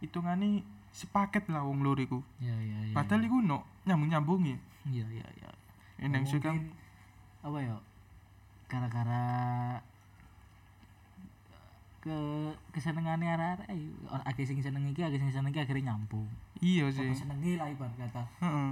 hitungane 0.00 0.64
sepaket 0.94 1.52
lah 1.52 1.68
wong 1.68 1.84
loro 1.84 2.00
iku. 2.00 2.18
iya 2.40 2.54
iya 2.64 2.78
iya 2.88 2.94
Padahal 2.96 3.28
iku 3.28 3.44
no 3.44 3.66
nyambung-nyambungi. 3.84 4.54
iya 4.88 5.04
iya 5.10 5.26
iya 5.36 5.50
kam 6.40 6.56
Mungkin, 6.60 6.72
apa 7.44 7.58
ya 7.60 7.76
gara-gara 8.74 9.24
ke 12.04 12.18
kesenengannya 12.76 13.32
arah-arah 13.32 13.66
ayo. 13.72 13.94
Akeh 14.28 14.44
sing 14.44 14.60
seneng 14.60 14.84
iki 14.92 15.00
akeh 15.00 15.16
sing 15.16 15.32
seneng 15.32 15.54
iki 15.54 15.64
akhirnya 15.64 15.94
nyambung. 15.94 16.28
Iya 16.60 16.92
sih. 16.92 17.16
senengi 17.16 17.56
lah 17.56 17.72
ibarat 17.72 17.96
kata. 17.96 18.22
Heeh. 18.44 18.70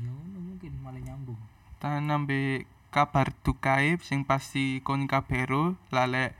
ya 0.00 0.12
mungkin 0.40 0.72
malah 0.80 1.02
nyambung. 1.04 1.36
Tahan 1.76 2.08
ambe 2.08 2.64
kabar 2.88 3.36
dukae 3.44 4.00
sing 4.00 4.24
pasti 4.24 4.80
kon 4.80 5.04
kabero 5.04 5.76
lalek 5.92 6.32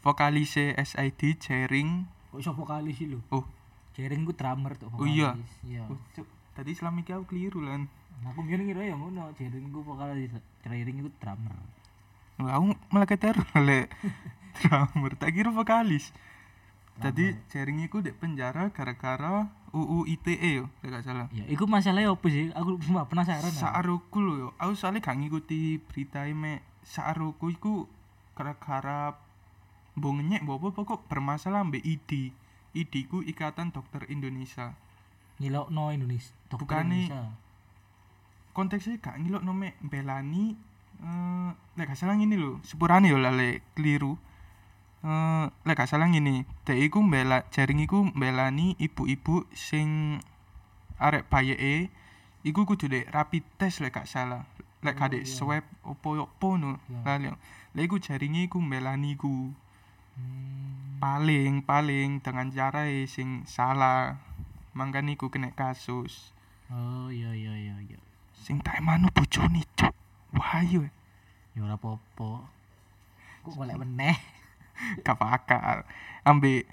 vokalise 0.00 0.72
SID 0.80 1.36
Jering. 1.36 2.08
Kok 2.32 2.40
iso 2.40 2.56
vokalis 2.56 3.04
lho? 3.04 3.20
Oh. 3.28 3.44
Jering 3.94 4.26
ku 4.26 4.34
drummer 4.34 4.74
tuh 4.74 4.90
Oh, 4.90 5.06
iya? 5.06 5.38
iya. 5.62 5.86
Oh, 5.86 6.00
tadi 6.56 6.74
selama 6.74 7.04
iki 7.04 7.14
aku 7.14 7.30
keliru 7.36 7.62
lan. 7.62 7.86
Nah, 8.24 8.34
aku 8.34 8.42
ngira 8.48 8.64
ngira 8.64 8.82
ya 8.90 8.96
ngono 8.96 9.30
Jering 9.36 9.70
ku 9.70 9.84
vokalis 9.84 10.32
Jering 10.64 11.04
ku 11.04 11.12
drummer 11.20 11.52
aku 12.36 12.66
malah 12.88 13.06
keter 13.06 13.36
lalek 13.52 13.90
drummer. 14.58 15.12
Tak 15.14 15.30
kira 15.30 15.50
vokalis. 15.50 16.10
Tadi 16.94 17.34
Jering 17.50 17.82
iku 17.82 17.98
dek 17.98 18.18
penjara 18.18 18.70
gara-gara 18.70 19.50
UU 19.74 20.06
ITE 20.08 20.62
yo 20.62 20.70
gak 20.80 21.02
salah. 21.02 21.26
Ya 21.34 21.42
iku 21.46 21.66
masalahnya 21.66 22.10
apa 22.10 22.26
sih? 22.26 22.54
Aku 22.54 22.78
cuma 22.86 23.06
penasaran. 23.06 23.50
Saaruku 23.50 24.18
lho 24.18 24.34
yo. 24.38 24.48
Aku 24.56 24.74
soalnya 24.74 25.02
gak 25.02 25.18
ngikuti 25.18 25.82
berita 25.82 26.22
me 26.30 26.62
Saaruku 26.82 27.50
iku 27.50 27.90
gara-gara 28.34 29.18
mbok 29.94 30.14
apa 30.58 30.68
pokok 30.74 31.06
bermasalah 31.06 31.62
ambek 31.62 31.82
ID 31.82 32.34
ID 32.74 32.94
ku 33.06 33.22
Ikatan 33.22 33.70
Dokter 33.70 34.06
Indonesia. 34.06 34.74
Ngilokno 35.38 35.90
Indonesia 35.90 36.30
dokter 36.46 36.62
Bukane- 36.62 37.10
Indonesia. 37.10 37.34
konteksnya 38.54 39.02
gak 39.02 39.18
ngilok 39.18 39.42
nome 39.42 39.74
belani 39.82 40.54
eh 41.02 41.50
lek 41.74 41.90
gak 41.90 41.98
salah 41.98 42.14
ngene 42.14 42.36
lho 42.38 42.52
sepurane 42.62 43.10
yo 43.10 43.18
lale 43.18 43.62
keliru. 43.74 44.14
Eh 45.04 45.46
lek 45.66 45.76
gak 45.76 45.90
salah 45.90 46.06
ngene 46.06 46.44
dek 46.62 46.78
iku 46.78 47.02
mbela 47.02 47.42
jaring 47.50 47.82
iku 47.82 48.06
mbelani 48.14 48.78
ibu-ibu 48.78 49.44
sing 49.52 50.20
arek 51.00 51.26
bayeke 51.26 51.90
iku 52.44 52.62
kudu 52.64 52.86
dek 52.86 53.10
rapid 53.10 53.42
test 53.58 53.82
lek 53.82 53.94
gak 53.94 54.06
salah. 54.06 54.46
Lek 54.84 54.94
Oh, 54.94 54.98
gak 55.00 55.16
dek 55.16 55.24
iya. 55.24 55.32
swab 55.32 55.64
opo 55.82 56.14
opo 56.20 56.60
no 56.60 56.76
Iya. 56.86 57.00
lali 57.02 57.28
lek 57.74 57.84
iku 57.88 57.96
jaringe 57.98 58.46
iku 58.46 58.60
mbelani 58.60 59.16
iku. 59.16 59.50
Hmm. 60.14 61.02
paling 61.02 61.58
paling 61.66 62.22
dengan 62.22 62.46
cara 62.48 62.86
sing 63.10 63.42
salah. 63.50 64.22
Mangkane 64.78 65.18
iku 65.18 65.26
kena 65.26 65.50
kasus. 65.50 66.30
Oh 66.70 67.10
iya 67.10 67.34
iya 67.34 67.50
iya 67.54 67.76
iya. 67.82 67.98
Sing 68.38 68.62
tak 68.62 68.78
manu 68.78 69.10
bojone 69.10 69.66
cuk 69.74 69.90
wahyu 70.34 70.90
ya 71.54 71.60
ora 71.62 71.78
apa-apa. 71.78 72.30
Kok 73.46 73.54
golek 73.54 73.78
meneh? 73.78 74.18
Gak 75.06 75.18
bakal. 75.18 75.86
Ambil 76.26 76.66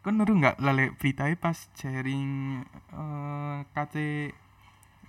kan 0.00 0.16
nuru 0.16 0.40
nggak 0.40 0.64
lale 0.64 0.96
beritae 0.96 1.36
pas 1.36 1.68
sharing 1.76 2.64
eh 2.96 3.58
kate 3.76 4.32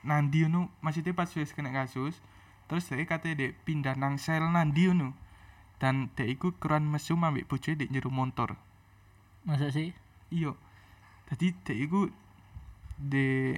nandi 0.04 0.44
nu 0.52 0.68
maksudnya 0.84 1.16
pas 1.16 1.32
wis 1.32 1.56
kena 1.56 1.72
kasus 1.72 2.20
terus 2.68 2.92
dia 2.92 3.08
kate 3.08 3.32
dek 3.32 3.56
pindah 3.64 3.96
nang 3.96 4.20
sel 4.20 4.44
nandi 4.52 4.92
nu 4.92 5.16
dan 5.80 6.12
dek 6.20 6.28
iku 6.36 6.52
keruan 6.60 6.92
mesum 6.92 7.24
ambek 7.24 7.48
bojoe 7.48 7.80
dek 7.80 7.88
njero 7.88 8.12
motor 8.12 8.60
masa 9.48 9.74
sih? 9.74 9.96
Iya. 10.30 10.54
Jadi 11.32 11.56
dek 11.64 11.80
iku 11.88 12.12
de 13.00 13.58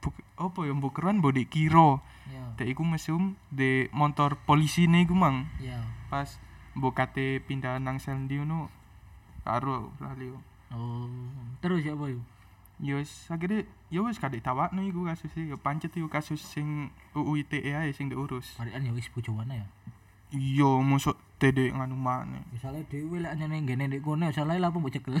buk, 0.00 0.16
apa 0.40 0.60
ya 0.64 0.72
mbok 0.72 0.92
keruan 0.96 1.20
mbok 1.20 1.36
dek 1.36 1.48
kiro 1.52 2.00
ya. 2.32 2.42
Dek 2.56 2.72
iku 2.72 2.82
mesum 2.84 3.36
de 3.52 3.92
motor 3.92 4.40
polisi 4.48 4.88
iku 4.88 5.14
mang. 5.14 5.48
Ya. 5.60 5.80
Pas 6.08 6.40
mbok 6.74 6.96
kate 6.96 7.44
pindah 7.44 7.76
nang 7.78 8.00
sel 8.00 8.16
ndi 8.16 8.40
ngono 8.40 8.72
karo 9.44 9.92
lali 10.00 10.32
yo. 10.32 10.38
oh 10.70 11.10
terus 11.58 11.82
ya 11.82 11.98
boy 11.98 12.14
Ya 12.80 12.96
wis 12.96 13.28
akhirnya 13.28 13.68
ya 13.92 14.00
wis 14.00 14.16
kadek 14.16 14.40
tawakno 14.40 14.80
iku 14.80 15.04
kasus 15.04 15.28
ya 15.36 15.52
pancet 15.60 15.92
iku 15.92 16.08
kasus 16.08 16.40
sing 16.40 16.88
UU 17.12 17.44
ITE 17.44 17.76
ae 17.76 17.92
sing 17.92 18.08
diurus. 18.08 18.56
Parikan 18.56 18.88
ya 18.88 18.92
wis 18.96 19.12
bojoane 19.12 19.60
ya? 19.60 19.66
Iya 20.32 20.80
mosok 20.80 21.20
dede 21.36 21.72
nganu 21.72 21.96
maneh. 21.96 22.40
misalnya 22.52 22.84
dhewe 22.88 23.20
lek 23.20 23.32
anyane 23.36 23.64
ngene 23.64 23.84
ndek 23.88 24.00
kono 24.04 24.28
salah 24.32 24.56
mbok 24.56 24.92
cekel 24.92 25.20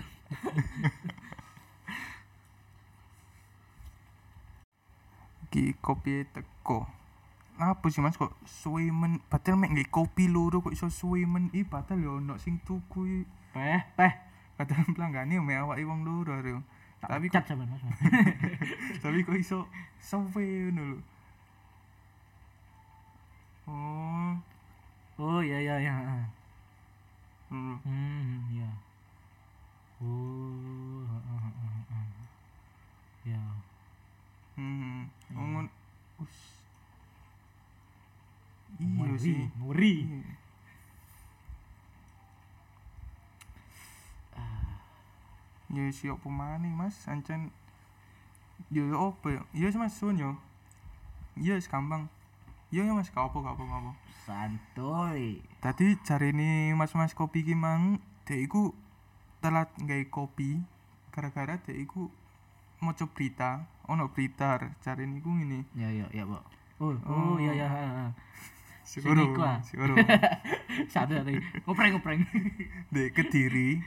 Iki 5.50 5.74
kopi 5.82 6.22
teko. 6.30 6.86
Apa 7.58 7.90
sih 7.90 7.98
Mas 7.98 8.14
kok 8.14 8.30
suwe 8.46 8.86
men 8.94 9.18
padahal 9.26 9.58
mek 9.58 9.74
nggih 9.74 9.90
kopi 9.90 10.30
loro 10.30 10.62
kok 10.62 10.70
iso 10.72 10.86
suwe 10.88 11.26
men 11.26 11.50
i 11.50 11.66
padahal 11.66 11.98
yo 12.06 12.10
ono 12.22 12.38
sing 12.38 12.62
tuku 12.62 13.26
peh 13.50 13.82
peh 13.98 14.14
Padahal 14.56 14.86
pelanggane 14.94 15.42
mek 15.42 15.58
awake 15.58 15.82
wong 15.90 16.06
loro 16.06 16.38
ayo. 16.38 16.62
Tapi 17.02 17.26
cat 17.34 17.44
sampean 17.50 17.66
Mas 17.66 17.82
tapi 19.02 19.26
kok 19.26 19.34
iso 19.34 19.66
suwe 19.98 20.70
ngono 20.70 20.82
lho. 20.94 20.98
Oh, 23.66 24.30
oh 25.18 25.40
iya 25.42 25.58
iya 25.66 25.74
heeh. 25.82 26.24
hmm. 27.50 27.76
hmm 27.82 28.54
iya 28.54 28.70
oh 30.00 31.02
heeh, 31.10 31.38
heeh, 31.42 31.82
heeh. 31.90 32.06
ya 33.34 33.42
Hmm, 34.60 35.08
ngon 35.34 35.66
us. 36.22 36.36
Iya 38.80 39.14
sih. 39.18 39.50
ngeri 39.60 39.94
Iya. 40.08 40.38
Ya 45.70 45.86
siap 45.94 46.18
pemane 46.26 46.66
Mas, 46.74 47.06
ancen 47.06 47.54
yo 48.74 48.90
yo 48.90 49.14
apa 49.14 49.28
ya? 49.30 49.42
Iya 49.54 49.70
Mas 49.78 49.94
sun 49.94 50.18
yo. 50.18 50.34
iya 51.38 51.56
wis 51.56 51.70
gampang 51.70 52.04
iya 52.68 52.86
ya 52.86 52.92
mas 52.92 53.08
gak 53.10 53.30
apa 53.30 53.36
gak 53.40 53.54
apa 53.56 53.62
gak 53.64 53.80
apa 53.80 53.92
santuy 54.26 55.40
tadi 55.62 55.96
cari 56.04 56.36
ini 56.36 56.76
mas 56.76 56.92
mas 56.92 57.16
kopi 57.16 57.46
ki 57.46 57.54
mang 57.54 57.96
dek 58.28 58.44
iku 58.44 58.74
telat 59.40 59.70
nggawe 59.80 60.04
kopi 60.12 60.60
gara-gara 61.14 61.56
dek 61.64 61.76
iku 61.80 62.12
maca 62.80 63.04
berita 63.06 63.50
ono 63.84 64.08
berita 64.08 64.56
cari 64.78 65.04
ini 65.04 65.20
ku 65.20 65.30
ngene 65.30 65.68
ya 65.74 65.88
ya 65.88 66.06
ya 66.10 66.24
pak 66.24 66.42
oh 66.80 66.96
oh 67.04 67.36
ya 67.36 67.52
ya 67.54 67.68
ha. 67.68 68.08
Sigoro, 68.82 69.22
iku, 69.22 69.38
ah. 69.38 69.62
satu 70.90 71.14
satu 71.14 71.30
ngopreng 71.62 71.94
ngopreng 71.94 72.20
Dek 72.94 73.14
Kediri. 73.14 73.78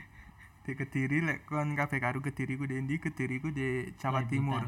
Dek 0.64 0.80
Kediri 0.80 1.20
lek 1.20 1.44
kon 1.44 1.76
kabeh 1.76 2.00
karo 2.00 2.24
Kediri 2.24 2.56
ku 2.56 2.64
dendi 2.64 2.96
Kediri 2.96 3.36
ku 3.36 3.52
di 3.52 3.84
Jawa 4.00 4.24
Timur. 4.24 4.64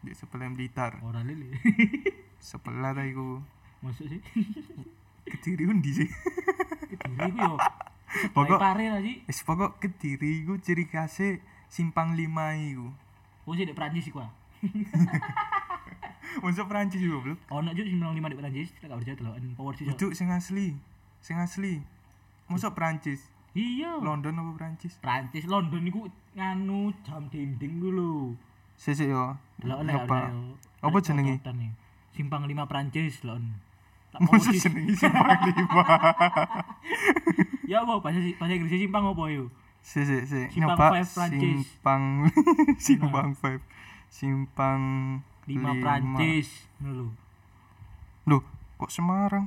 Di 0.00 0.16
sebelah 0.16 0.48
Blitar. 0.48 0.96
ora 1.04 1.20
lele 1.20 1.52
Sebelah 2.40 2.96
ta 2.96 3.04
iku. 3.04 3.44
masuk 3.84 4.08
sih 4.08 4.20
Kediri 5.28 5.68
undi 5.68 5.92
sih. 5.92 6.08
kediri 6.96 7.28
ku 7.28 7.44
yo 7.44 7.56
Pokok- 8.32 8.56
pare 8.56 8.88
lah 8.88 9.04
sih 9.04 9.28
Wis 9.28 9.44
pokok 9.44 9.76
Kediri 9.76 10.40
iku 10.40 10.56
ciri 10.56 10.88
khasnya 10.88 11.36
simpang 11.68 12.16
lima 12.16 12.56
iku. 12.56 12.88
Oh 13.46 13.54
sih 13.54 13.62
di 13.62 13.72
Prancis 13.72 14.04
iku 14.04 14.20
ah 14.20 14.30
Masuk 16.36 16.68
Prancis 16.68 17.00
juga 17.00 17.16
belum? 17.22 17.38
ono 17.48 17.70
juk 17.72 17.86
sing 17.86 17.96
lima 17.96 18.28
di 18.28 18.36
Prancis 18.36 18.68
tidak 18.74 18.92
gak 18.92 18.98
percaya 19.00 19.16
deloken 19.16 19.52
power 19.56 19.72
sih 19.72 19.84
Duduk 19.86 20.12
sing 20.12 20.28
asli. 20.28 20.76
Sing 21.18 21.36
asli. 21.36 21.80
Masuk 22.46 22.76
Prancis. 22.76 23.24
iya 23.52 23.96
London 23.96 24.36
apa 24.36 24.52
Prancis? 24.52 25.00
Prancis 25.00 25.48
London 25.48 25.80
niku 25.80 26.04
nganu 26.34 26.92
jam 27.02 27.24
dinding 27.26 27.80
dulu 27.80 28.36
Sesek 28.76 29.08
yo. 29.08 29.32
Delok 29.56 29.80
lek. 29.88 30.04
Apa 30.82 30.96
jenenge? 31.00 31.40
Simpang 32.12 32.44
5 32.44 32.52
Prancis 32.68 33.24
lho. 33.24 33.40
Tak 34.12 34.20
Masuk 34.20 34.36
power 34.36 34.52
sih. 34.52 34.60
jenenge 34.60 34.92
simpang 34.92 35.40
lima. 35.46 35.84
Ya 37.66 37.82
apa 37.82 37.98
bahasa 37.98 38.20
bahasa 38.38 38.52
Inggris 38.54 38.78
simpang 38.78 39.02
apa 39.08 39.24
yo? 39.26 39.48
Sesek 39.86 40.26
sek. 40.26 40.46
Simpang 40.50 40.74
Nyoba 40.74 40.86
five 40.90 41.06
Prancis. 41.14 41.62
simpang 41.62 42.02
simpang 42.86 43.28
five. 43.38 43.62
Simpang 44.10 44.82
5 45.46 45.54
Lima. 45.54 45.70
Prancis 45.78 46.66
lho. 46.82 47.14
Loh, 48.26 48.42
kok 48.82 48.90
Semarang? 48.90 49.46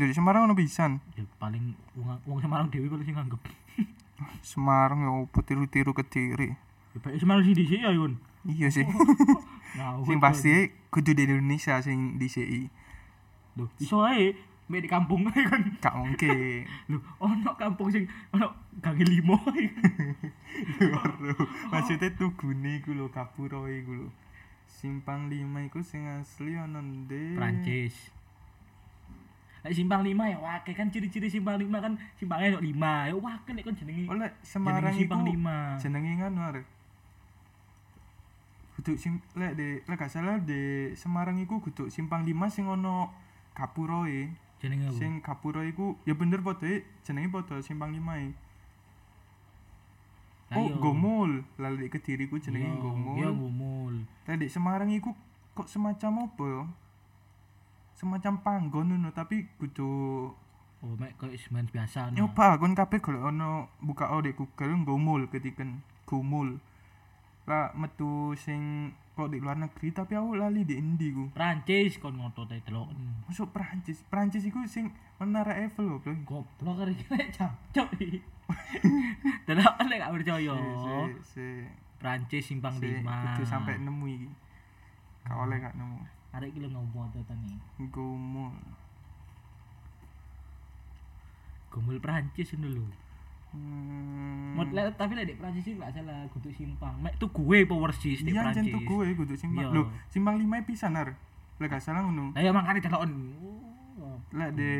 Dari 0.00 0.16
Semarang 0.16 0.48
ono 0.48 0.56
pisan. 0.56 1.04
Ya 1.12 1.28
paling 1.36 1.76
wong 2.00 2.16
wong 2.24 2.40
Semarang 2.40 2.72
dhewe 2.72 2.88
paling 2.88 3.04
sing 3.04 3.12
nganggep. 3.12 3.40
Semarang 4.56 5.04
ya 5.04 5.12
opo 5.12 5.44
tiru-tiru 5.44 5.92
Kediri. 5.92 6.56
Ya 6.96 6.98
baik 7.04 7.20
Semarang 7.20 7.44
sing 7.44 7.52
dhisik 7.52 7.84
ya 7.84 7.92
Yun. 7.92 8.16
Iya 8.48 8.72
sih. 8.72 8.88
Sing 10.06 10.22
pasti 10.22 10.70
kudu 10.94 11.18
di 11.18 11.26
Indonesia 11.26 11.82
sing 11.82 12.14
dhisiki. 12.16 12.70
Lho, 13.58 13.66
iso 13.82 14.06
ae 14.06 14.38
mek 14.64 14.80
di 14.84 14.88
kampung 14.88 15.28
kan. 15.32 15.60
Gak 15.80 15.94
mungkin. 15.96 16.64
Lho, 16.88 16.98
ono 17.20 17.50
kampung 17.56 17.92
sing 17.92 18.08
ono 18.32 18.48
gange 18.80 19.04
limo. 19.04 19.36
Loro. 20.92 21.34
Maksudnya 21.68 22.08
tugune 22.16 22.80
iku 22.80 22.96
lho 22.96 23.12
Kapuro 23.12 23.68
iku 23.68 23.92
lho. 23.92 24.08
Simpang 24.64 25.28
5 25.28 25.68
iku 25.68 25.80
sing 25.84 26.08
asli 26.08 26.56
ono 26.56 26.80
ndek 26.80 27.36
Prancis. 27.36 27.96
Lek 29.64 29.72
simpang 29.72 30.04
5 30.04 30.12
ya 30.12 30.38
wake 30.40 30.76
kan 30.76 30.92
ciri-ciri 30.92 31.28
simpang 31.32 31.56
5 31.56 31.68
kan 31.72 31.94
simpangnya 32.16 32.56
ono 32.56 32.60
5. 32.60 33.08
Ya 33.08 33.16
wake 33.16 33.50
lek 33.52 33.64
kon 33.64 33.76
jenenge. 33.76 34.04
Oleh 34.08 34.30
Semarang 34.44 34.92
jenenge 34.92 35.04
iku 35.04 35.12
simpang 35.12 35.22
5. 35.24 35.82
jenenge 35.84 36.10
ngono 36.20 36.40
arek. 36.52 36.66
Kudu 38.74 38.92
sim 38.98 39.22
lek 39.38 39.52
de 39.54 39.68
lek 39.86 39.96
gak 39.96 40.10
salah 40.10 40.40
de 40.40 40.92
Semarang 40.96 41.36
iku 41.40 41.60
kudu 41.60 41.92
simpang 41.92 42.24
5 42.24 42.32
sing 42.48 42.64
ono 42.64 43.12
Kapuroe. 43.54 44.43
Jenenge 44.62 44.90
apa? 44.90 44.96
Sing 44.98 45.12
Kapuro 45.20 45.60
iku 45.62 45.98
ya 46.08 46.14
bener 46.14 46.40
padha 46.40 46.66
e, 46.66 46.86
jenenge 47.06 47.28
padha 47.30 47.60
simpang 47.60 47.92
5 47.94 48.00
e. 48.00 48.28
Oh, 50.54 50.68
iya. 50.70 50.76
Gomul. 50.78 51.42
Lalu 51.58 51.86
di 51.86 51.88
Kediri 51.90 52.30
ku 52.30 52.38
jenenge 52.38 52.68
Iya, 52.70 52.78
Gomul. 52.78 53.16
Iya, 53.18 53.30
Gomul. 53.32 53.94
Tadi 54.28 54.46
Semarang 54.46 54.90
iku 54.92 55.10
kok 55.56 55.66
semacam 55.66 56.30
apa 56.30 56.44
ya? 56.46 56.62
Semacam 57.94 58.34
panggon 58.42 58.86
ngono 58.94 59.10
tapi 59.14 59.46
kudu 59.58 60.30
Oh, 60.84 60.92
mek 61.00 61.16
koyo 61.16 61.32
semen 61.40 61.64
biasa 61.64 62.12
no. 62.12 62.28
nyoba 62.28 62.60
kon 62.60 62.76
kabeh 62.76 63.00
golek 63.00 63.24
ono 63.24 63.72
buka 63.80 64.12
o 64.12 64.20
di 64.20 64.36
Google 64.36 64.84
Gomul 64.84 65.32
ketiken 65.32 65.80
Gomul. 66.04 66.60
Lah 67.48 67.72
metu 67.72 68.36
sing 68.36 68.92
kok 69.14 69.30
di 69.30 69.38
luar 69.38 69.54
negeri 69.54 69.94
tapi 69.94 70.18
aku 70.18 70.34
lali 70.34 70.66
di 70.66 70.74
endi 70.74 71.14
ku. 71.14 71.30
Prancis 71.30 72.02
kon 72.02 72.18
ngotot 72.18 72.50
ae. 72.50 72.58
Masuk 73.30 73.54
Prancis. 73.54 74.02
Prancis 74.10 74.42
iku 74.42 74.58
sing 74.66 74.90
menara 75.22 75.54
Eiffel 75.54 75.86
lho, 75.86 76.02
Bro. 76.02 76.18
Goblok 76.26 76.74
kare 76.82 76.92
lek 76.92 77.30
cocok 77.30 77.88
iki. 78.02 78.18
Deloken 79.46 79.86
lek 79.86 79.98
gak 80.02 80.12
percaya. 80.18 80.54
Prancis 82.02 82.42
simpang 82.44 82.74
si, 82.82 82.90
5. 82.90 83.06
kudu 83.06 83.42
sampai 83.46 83.78
nemu 83.78 84.04
iki. 84.10 84.28
Gak 85.24 85.38
oleh 85.38 85.56
gak 85.62 85.78
nemu. 85.78 85.98
Arek 86.34 86.50
iki 86.50 86.58
lho 86.66 86.74
ngomong 86.74 87.14
tani. 87.22 87.54
Gomul. 87.94 88.50
Gomul 91.70 92.02
Prancis 92.02 92.50
ngono 92.58 92.82
lho. 92.82 93.03
Hmm. 93.54 94.58
Mod 94.58 94.70
lek- 94.70 94.94
tapi 94.94 95.14
lek 95.14 95.26
di 95.30 95.34
Prancis 95.38 95.66
iki 95.66 95.78
gak 95.78 95.94
salah 95.94 96.26
kudu 96.30 96.50
simpang. 96.50 96.94
Mek 96.98 97.14
tuh 97.18 97.30
gue 97.30 97.66
power 97.66 97.90
sis 97.94 98.22
di 98.22 98.30
Iya 98.34 98.42
Prancis. 98.46 98.66
jen 98.66 98.74
tuh 98.74 98.82
gue 98.82 99.06
kudu 99.14 99.34
simpang. 99.34 99.70
Iya. 99.70 99.74
Lho, 99.74 99.82
simpang 100.10 100.34
5 100.38 100.62
pisan 100.66 100.94
ar. 100.94 101.14
Lek 101.62 101.70
gak 101.70 101.82
salah 101.82 102.02
ngono. 102.02 102.34
Lah 102.34 102.42
ya 102.42 102.50
makane 102.50 102.82
deloken. 102.82 103.12
Oh. 104.02 104.18
Lek 104.34 104.50
de 104.58 104.72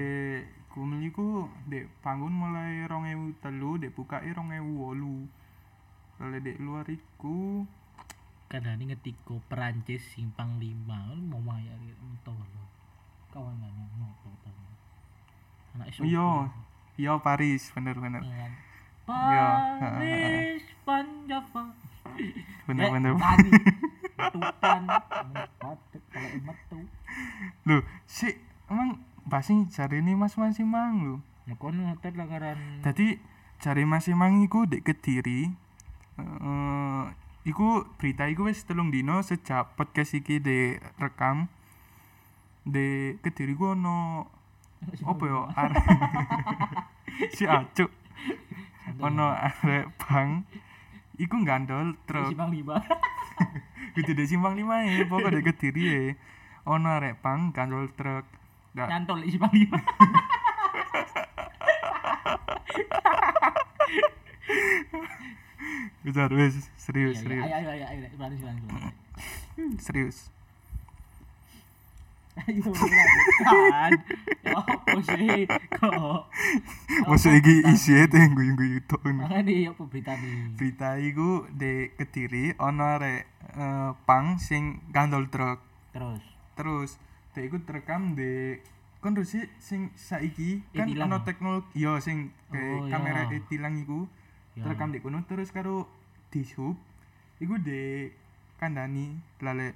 Gomul 0.74 1.06
iku 1.06 1.46
dek 1.70 1.87
bangun 2.02 2.34
mulai 2.34 2.82
2003, 2.90 3.78
dek 3.78 3.94
bukae 3.94 4.34
2008. 4.34 5.30
Lek 6.18 6.42
dek 6.42 6.58
luar 6.58 6.87
iku 6.90 7.62
Kadang 8.44 8.78
ngetiko 8.87 9.42
Perancis 9.50 10.02
simpang 10.14 10.62
5 10.62 10.87
mau 11.26 11.42
maya 11.42 11.74
entah 11.74 12.34
lho. 12.34 12.62
Kawanane 13.34 13.82
ngopo 13.98 14.30
to. 14.46 14.50
Anak 15.74 15.90
iso. 15.90 16.06
iya, 16.06 16.46
iya 16.94 17.18
Paris, 17.18 17.70
bener-bener. 17.74 18.22
Iya. 18.22 18.46
Iya. 19.11 19.48
Paris 19.80 20.64
Panjava. 20.85 21.64
Bener-bener. 22.64 23.12
Tutan. 24.14 24.83
Lho, 27.64 27.80
si 28.07 28.28
emang 28.68 29.00
basing 29.24 29.68
jari 29.72 30.04
ini 30.04 30.12
Mas 30.14 30.37
Mas 30.37 30.57
Simang 30.57 31.00
lho. 31.04 31.16
Ngekon 31.48 31.92
hotel 31.92 32.14
lakaran. 32.16 32.57
Dadi 32.80 33.20
jari 33.61 33.85
Mas 33.85 34.09
Simang 34.09 34.40
iku 34.44 34.64
dek 34.68 34.85
Kediri. 34.85 35.52
Eh 36.20 37.04
iku 37.44 37.85
berita 38.00 38.24
iku 38.30 38.48
wis 38.48 38.64
telung 38.64 38.88
dino 38.88 39.20
sejak 39.20 39.76
podcast 39.76 40.16
iki 40.16 40.40
direkam. 40.40 41.48
De 42.64 43.18
Kediri 43.20 43.52
ku 43.57 43.76
ono 43.76 44.28
apa 45.05 45.25
ya 45.27 45.40
arek 45.61 45.85
si 47.37 47.44
acuk. 47.49 47.90
Ono 49.01 49.27
arek 49.33 49.87
bang. 49.99 50.44
Iku 51.14 51.37
gandol 51.47 51.94
truk. 52.09 52.31
Simpang 52.35 52.51
5. 52.51 52.64
kudu 53.94 54.11
di 54.11 54.27
simpang 54.27 54.59
lima 54.59 54.83
ya 54.83 55.07
pokok 55.07 55.31
di 55.38 55.42
kediri 55.47 55.85
ya 55.87 56.18
ono 56.66 56.99
arek 56.99 57.23
bang 57.23 57.55
gandol 57.55 57.87
truk. 57.94 58.27
Gak, 58.75 58.90
Nyantol 58.90 59.23
di 59.23 59.31
simpang 59.31 59.55
5. 59.55 59.70
Bentar, 66.05 66.29
wes 66.37 66.68
serius 66.77 67.16
serius. 67.23 67.49
Ayo 67.49 67.70
ayo 67.73 67.85
ayo 67.88 68.05
berani 68.18 68.37
berani. 68.37 68.61
serius. 69.81 70.29
Ayo 72.44 72.61
berani. 72.61 73.99
Sih 75.07 75.45
kok? 75.71 76.21
maksud 77.09 77.33
iki 77.35 77.55
isi 77.69 77.93
itu 77.95 78.14
yang 78.14 78.33
gue 78.33 78.47
gue 78.53 78.69
itu 78.79 78.97
Makanya 79.05 79.45
ya 79.45 79.71
apa 79.71 79.83
berita 79.85 80.12
nih? 80.14 80.55
berita 80.55 80.88
iku 80.97 81.31
di 81.51 81.73
kediri 81.93 82.57
ono 82.57 82.85
arek 82.90 83.21
eh, 83.53 83.90
pang 84.03 84.37
sing 84.38 84.62
gandol 84.88 85.29
truk 85.29 85.61
Terus. 85.90 86.23
terus 86.55 86.90
dia 87.31 87.43
iku 87.43 87.59
terekam 87.61 88.14
di 88.14 88.57
rusi 89.05 89.37
sing 89.59 89.93
saiki 89.93 90.64
kan 90.71 90.88
E-tilang. 90.88 91.12
ono 91.12 91.19
teknologi 91.23 91.77
yo 91.77 91.99
sing 91.99 92.33
kayak 92.49 92.79
Oh, 92.79 92.88
kamera 92.88 93.21
iya. 93.27 93.37
e-tilang 93.37 93.77
iku 93.77 94.09
Ya. 94.55 94.64
terekam 94.64 94.88
di 94.88 94.99
kono 94.99 95.21
terus 95.23 95.51
karo 95.51 95.85
di 96.29 96.40
sub 96.40 96.79
iku 97.37 97.59
di 97.59 98.09
kandani 98.55 99.12
lale 99.38 99.75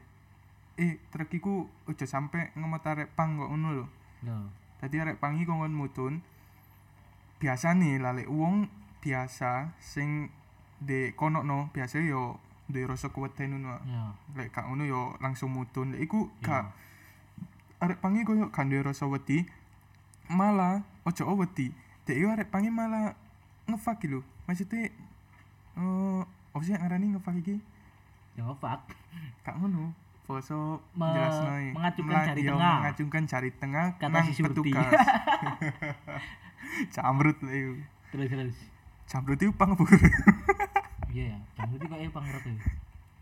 eh 0.75 1.03
truk 1.09 1.29
iku 1.31 1.55
ojo 1.85 2.05
sampe 2.05 2.55
ngemot 2.55 2.81
arek 2.83 3.11
pang 3.13 3.37
kok 3.37 3.49
ngono 3.49 3.69
lho 3.75 3.87
Ya. 4.21 4.39
Tadi 4.79 4.97
arek 4.97 5.19
pang 5.19 5.35
iku 5.37 5.53
ngon 5.53 5.75
mutun 5.75 6.15
biasa 7.39 7.75
nih 7.75 7.99
lale 7.99 8.27
wong 8.27 8.67
biasa 8.99 9.75
sing 9.79 10.31
di 10.79 11.11
kono 11.15 11.43
no 11.43 11.71
biasa 11.71 11.99
yo 12.03 12.39
di 12.67 12.83
rasa 12.85 13.09
kuweden 13.09 13.57
ngono 13.57 13.81
Ya. 13.87 14.13
lek 14.35 14.53
gak 14.53 14.69
ngono 14.69 14.85
yo 14.85 15.03
langsung 15.19 15.51
mutun. 15.51 15.97
Lek 15.97 16.05
iku 16.05 16.29
Ya. 16.45 16.63
gak 16.63 16.65
arek 17.81 17.99
pangi 17.99 18.23
koyo 18.23 18.51
gak 18.51 18.67
duwe 18.69 18.83
rasa 18.85 19.07
wedi 19.07 19.47
malah 20.29 20.83
ojo 21.03 21.25
wedi. 21.39 21.73
Dek 22.05 22.19
yo 22.19 22.29
arek 22.29 22.51
pangi 22.53 22.69
malah 22.69 23.17
ngefak 23.67 24.05
lho. 24.05 24.21
Maksudnya 24.45 24.91
eh 25.79 26.21
apa 26.53 26.63
sih 26.63 26.75
yang 26.75 26.83
ngarani 26.85 27.07
ngefak 27.17 27.35
iki? 27.41 27.57
Ya 28.37 28.45
fuck 28.53 28.83
gak 29.43 29.57
ngono 29.57 29.95
poso 30.29 30.77
Me- 30.93 31.09
jelasno 31.09 31.51
e. 31.57 31.67
mengacungkan 31.73 32.13
Mela- 32.13 32.27
jari 32.29 32.39
iya, 32.39 32.49
tengah. 32.53 32.75
mengacungkan 32.79 33.23
jari 33.25 33.51
tengah 33.51 33.87
Kata 33.97 34.19
si 34.23 34.33
Surti. 34.35 34.69
petugas 34.69 34.91
camrut 36.95 37.37
lho 37.41 37.51
iku. 37.51 37.73
terus 38.11 38.27
terus 38.29 38.57
camrut 39.07 39.39
itu 39.39 39.51
pangbur 39.53 39.87
iya 41.09 41.33
ya 41.33 41.37
jangan 41.55 41.75
itu 41.75 41.87
kayak 41.87 42.11
pangrok 42.11 42.43
ya 42.45 42.55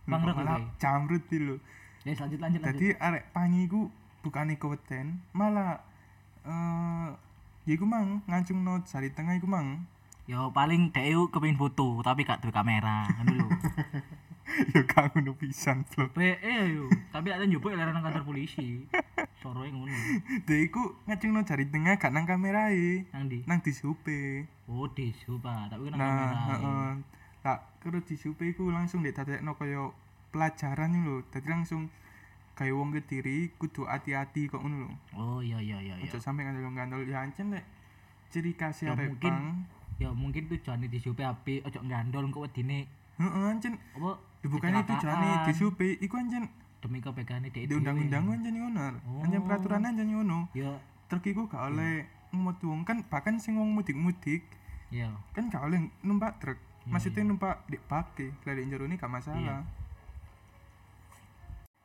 pangrok 0.05 0.35
malah 0.37 0.57
ya 0.59 0.67
camrut 0.77 1.25
lho 1.31 1.57
ya 2.03 2.13
lanjut 2.17 2.39
lanjut 2.39 2.61
Jadi 2.61 2.87
arek 2.97 3.23
pangi 3.31 3.61
ku 3.67 3.89
bukane 4.21 4.57
keweden, 4.57 5.21
malah 5.31 5.79
eh 6.43 7.07
ya 7.63 7.73
iku 7.73 7.83
mang 7.83 8.21
ngancungno 8.25 8.79
jari 8.83 9.09
tengah 9.09 9.35
iku 9.35 9.47
mang. 9.47 9.85
yo 10.27 10.51
paling 10.51 10.91
dek 10.91 11.05
iku 11.05 11.31
kepengin 11.31 11.55
foto 11.55 12.01
tapi 12.03 12.23
gak 12.23 12.41
duwe 12.41 12.51
kamera 12.51 13.05
ngono 13.13 13.31
lho 13.37 13.47
ya 14.73 14.81
gak 14.87 15.13
ngono 15.13 15.35
pisan, 15.37 15.83
Bro. 15.91 16.11
pe 16.15 16.39
eh 16.41 16.71
yo 16.73 16.87
tapi 17.13 17.29
ada 17.35 17.45
njupuk 17.45 17.75
leren 17.75 17.93
nang 17.93 18.05
kantor 18.07 18.25
polisi. 18.25 18.87
Soroe 19.43 19.69
ngono. 19.69 19.93
Dek 20.49 20.61
iku 20.71 20.97
ngancungno 21.05 21.43
jari 21.45 21.67
tengah 21.69 21.99
gak 21.99 22.13
nang 22.15 22.25
kamerae, 22.25 23.07
nang 23.11 23.27
di? 23.27 23.43
Nang 23.45 23.61
disupe. 23.61 24.47
oh 24.67 24.91
desu 24.91 25.39
pak 25.39 25.71
tapi 25.71 25.91
nang 25.95 25.99
Nah, 25.99 26.11
kamera 26.11 26.39
heeh. 26.51 26.91
Tak 27.43 27.59
karo 27.83 27.99
disupe 28.03 28.45
iku 28.51 28.71
langsung 28.75 29.03
dek 29.07 29.15
dadekno 29.15 29.55
kaya 29.55 29.91
pelajaran 30.35 30.95
iki 30.97 31.01
lho. 31.07 31.17
Dadi 31.31 31.49
langsung 31.49 31.83
kayak 32.57 32.73
wong 32.73 32.89
kediri 32.97 33.53
kudu 33.61 33.85
hati-hati 33.85 34.49
kok 34.49 34.65
ngono 34.65 34.89
lho. 34.89 34.91
oh 35.15 35.39
iya 35.45 35.61
iya 35.61 35.77
iya 35.79 35.95
iya. 36.01 36.17
Sampe 36.17 36.41
ngandel-ngandel 36.43 37.05
ya 37.05 37.21
ancen 37.21 37.53
lek 37.53 37.65
ciri 38.33 38.57
khas 38.57 38.83
Ya, 38.83 38.97
mungkin 38.97 39.65
ya 39.97 40.11
mungkin 40.13 40.45
tujuannya 40.51 40.89
disupe 40.93 41.25
api 41.25 41.63
ojo 41.65 41.79
ngandol 41.85 42.29
kok 42.29 42.49
wedine. 42.51 42.89
Heeh, 43.17 43.45
ancen 43.49 43.81
apa 43.97 44.21
Bukannya 44.51 44.81
itu 44.87 44.95
jane 45.01 45.03
kecelakaan. 45.03 45.47
disupe, 45.51 45.89
iku 45.99 46.15
anjen 46.19 46.45
demi 46.83 46.99
kebaikannya 47.03 47.51
dek 47.51 47.67
di 47.67 47.75
undang-undang 47.75 48.25
anjen 48.31 48.55
ngono. 48.55 48.81
Anjen 49.25 49.41
Oh. 49.43 49.47
peraturan 49.49 49.83
anjen 49.87 50.09
ngono. 50.13 50.39
ya 50.55 50.77
Truk 51.07 51.25
iku 51.27 51.47
gak 51.47 51.71
oleh 51.73 52.07
ngemot 52.35 52.59
wong 52.67 52.83
kan 52.83 53.03
bahkan 53.07 53.39
sing 53.39 53.55
wong 53.55 53.71
mudik-mudik 53.73 54.43
ya 54.91 55.11
kan 55.35 55.47
gak 55.51 55.63
oleh 55.67 55.91
numpak 56.03 56.39
truk. 56.43 56.59
Maksudnya 56.87 57.27
numpak 57.27 57.67
di 57.67 57.79
pake, 57.83 58.31
lah 58.47 58.55
di 58.55 58.71
jero 58.71 58.87
ini 58.87 58.95
gak 58.95 59.11
masalah. 59.11 59.67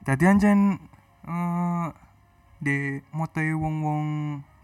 Jadi 0.06 0.24
anjen 0.26 0.78
eh 1.26 1.88
de 2.62 3.02
motoe 3.14 3.54
wong-wong 3.58 4.06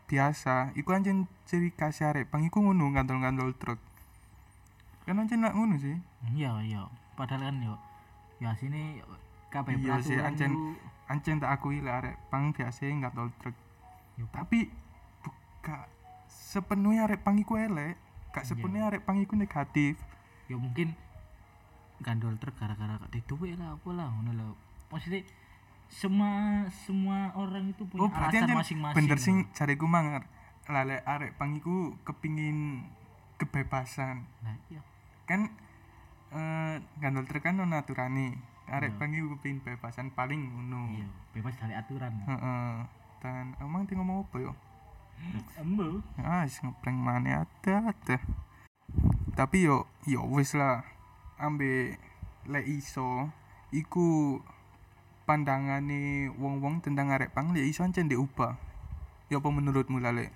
biasa, 0.05 0.73
iku 0.77 0.93
anjen 0.93 1.25
ciri 1.49 1.73
khas 1.73 2.01
arek 2.05 2.29
pang 2.29 2.45
iku 2.45 2.62
ngono 2.62 2.93
ngandol-ngandol 2.93 3.53
truk. 3.57 3.81
Kan 5.05 5.21
anjen 5.21 5.41
nak 5.41 5.55
ngono 5.57 5.77
sih. 5.79 5.97
iya 6.36 6.51
iya 6.65 6.83
padahal 7.15 7.49
kan 7.49 7.57
yo 7.63 7.73
ya 8.38 8.54
sini 8.54 9.02
kabeh 9.50 9.73
Iya 9.76 9.97
sih, 10.00 10.17
ancen- 10.17 10.76
Anjen 11.08 11.39
tak 11.39 11.56
akui 11.56 11.80
lah 11.80 12.04
arek 12.04 12.19
pang 12.28 12.52
biasa 12.52 12.84
ngandol 12.84 13.32
truk. 13.39 13.56
yo, 14.15 14.28
tapi 14.28 14.67
buka 15.21 15.88
sepenuhnya 16.28 17.08
arek 17.08 17.23
pang 17.23 17.38
iku 17.38 17.56
elek 17.56 17.95
gak 18.30 18.43
Iya. 18.43 18.50
sepenuhnya 18.52 18.91
arek 18.91 19.02
pang 19.02 19.15
iku 19.15 19.34
negatif. 19.34 19.95
Ya 20.47 20.60
mungkin 20.60 20.91
gandol 21.97 22.36
truk 22.36 22.54
gara-gara 22.56 23.00
gak 23.00 23.13
duit 23.23 23.56
lah 23.56 23.73
apa 23.73 23.89
lah 23.89 24.12
ngono 24.12 24.32
lho. 24.34 24.50
Maksudnya 24.89 25.23
semua 25.88 26.32
semua 26.84 27.32
orang 27.34 27.71
itu 27.71 27.88
punya 27.88 28.04
oh 28.04 28.12
alasan 28.12 28.52
masing-masing 28.52 28.97
bener 29.00 29.17
sing 29.17 29.36
ngono. 29.41 29.56
jariku 29.56 29.88
mangar 29.88 30.28
lale 30.67 31.00
arek 31.00 31.39
pang 31.39 31.56
iku 31.56 31.95
kepingin 32.04 32.84
kebebasan. 33.38 34.28
Nah 34.43 34.60
iya. 34.67 34.84
Kan 35.23 35.56
eh 36.33 36.75
gandol 36.99 37.27
truk 37.29 37.43
kan 37.43 37.59
ono 37.59 37.75
aturane. 37.79 38.57
Arek 38.67 38.99
Iya. 38.99 39.23
kepingin 39.31 39.63
bebasan 39.63 40.11
paling 40.11 40.43
ngono. 40.51 40.91
Iya 40.91 41.07
bebas 41.31 41.55
dari 41.55 41.71
aturan. 41.71 42.11
Heeh. 42.27 42.71
Dan 43.23 43.55
emang 43.63 43.87
ting 43.87 43.97
ngomong 44.01 44.27
apa 44.27 44.37
yo? 44.43 44.51
Embo. 45.57 46.03
Ah 46.19 46.43
wis 46.45 46.59
ngeprank 46.61 46.99
mana 46.99 47.47
ada 47.47 47.95
ada 47.95 48.17
tapi 49.37 49.69
yo 49.69 49.85
yo 50.09 50.25
wis 50.33 50.57
lah. 50.57 50.81
Ambe 51.37 51.93
lek 52.49 52.65
iso 52.65 53.29
iku 53.69 54.41
pandangane 55.29 56.33
wong-wong 56.33 56.81
tentang 56.81 57.13
arek 57.13 57.29
pang 57.35 57.53
lek 57.53 57.69
iso 57.69 57.85
ancen 57.85 58.09
diubah 58.09 58.57
ya 59.29 59.37
apa 59.37 59.49
menurutmu 59.53 60.01
lah 60.01 60.15
lek? 60.15 60.33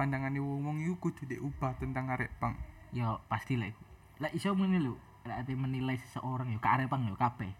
Pandangane 0.00 0.40
wong-wong 0.40 0.80
iku 0.88 1.10
kudu 1.12 1.28
diubah 1.28 1.76
tentang 1.76 2.08
arek 2.08 2.32
pang? 2.40 2.56
Ya 2.96 3.20
pasti 3.28 3.60
lah 3.60 3.68
iku. 3.68 3.93
Lah 4.24 4.32
iso 4.32 4.56
ngene 4.56 4.80
lho. 4.80 4.96
Ate 5.28 5.52
menilai 5.52 6.00
seseorang 6.00 6.48
yo 6.48 6.60
karep 6.64 6.88
pang 6.88 7.04
yo 7.04 7.12
kabeh. 7.20 7.52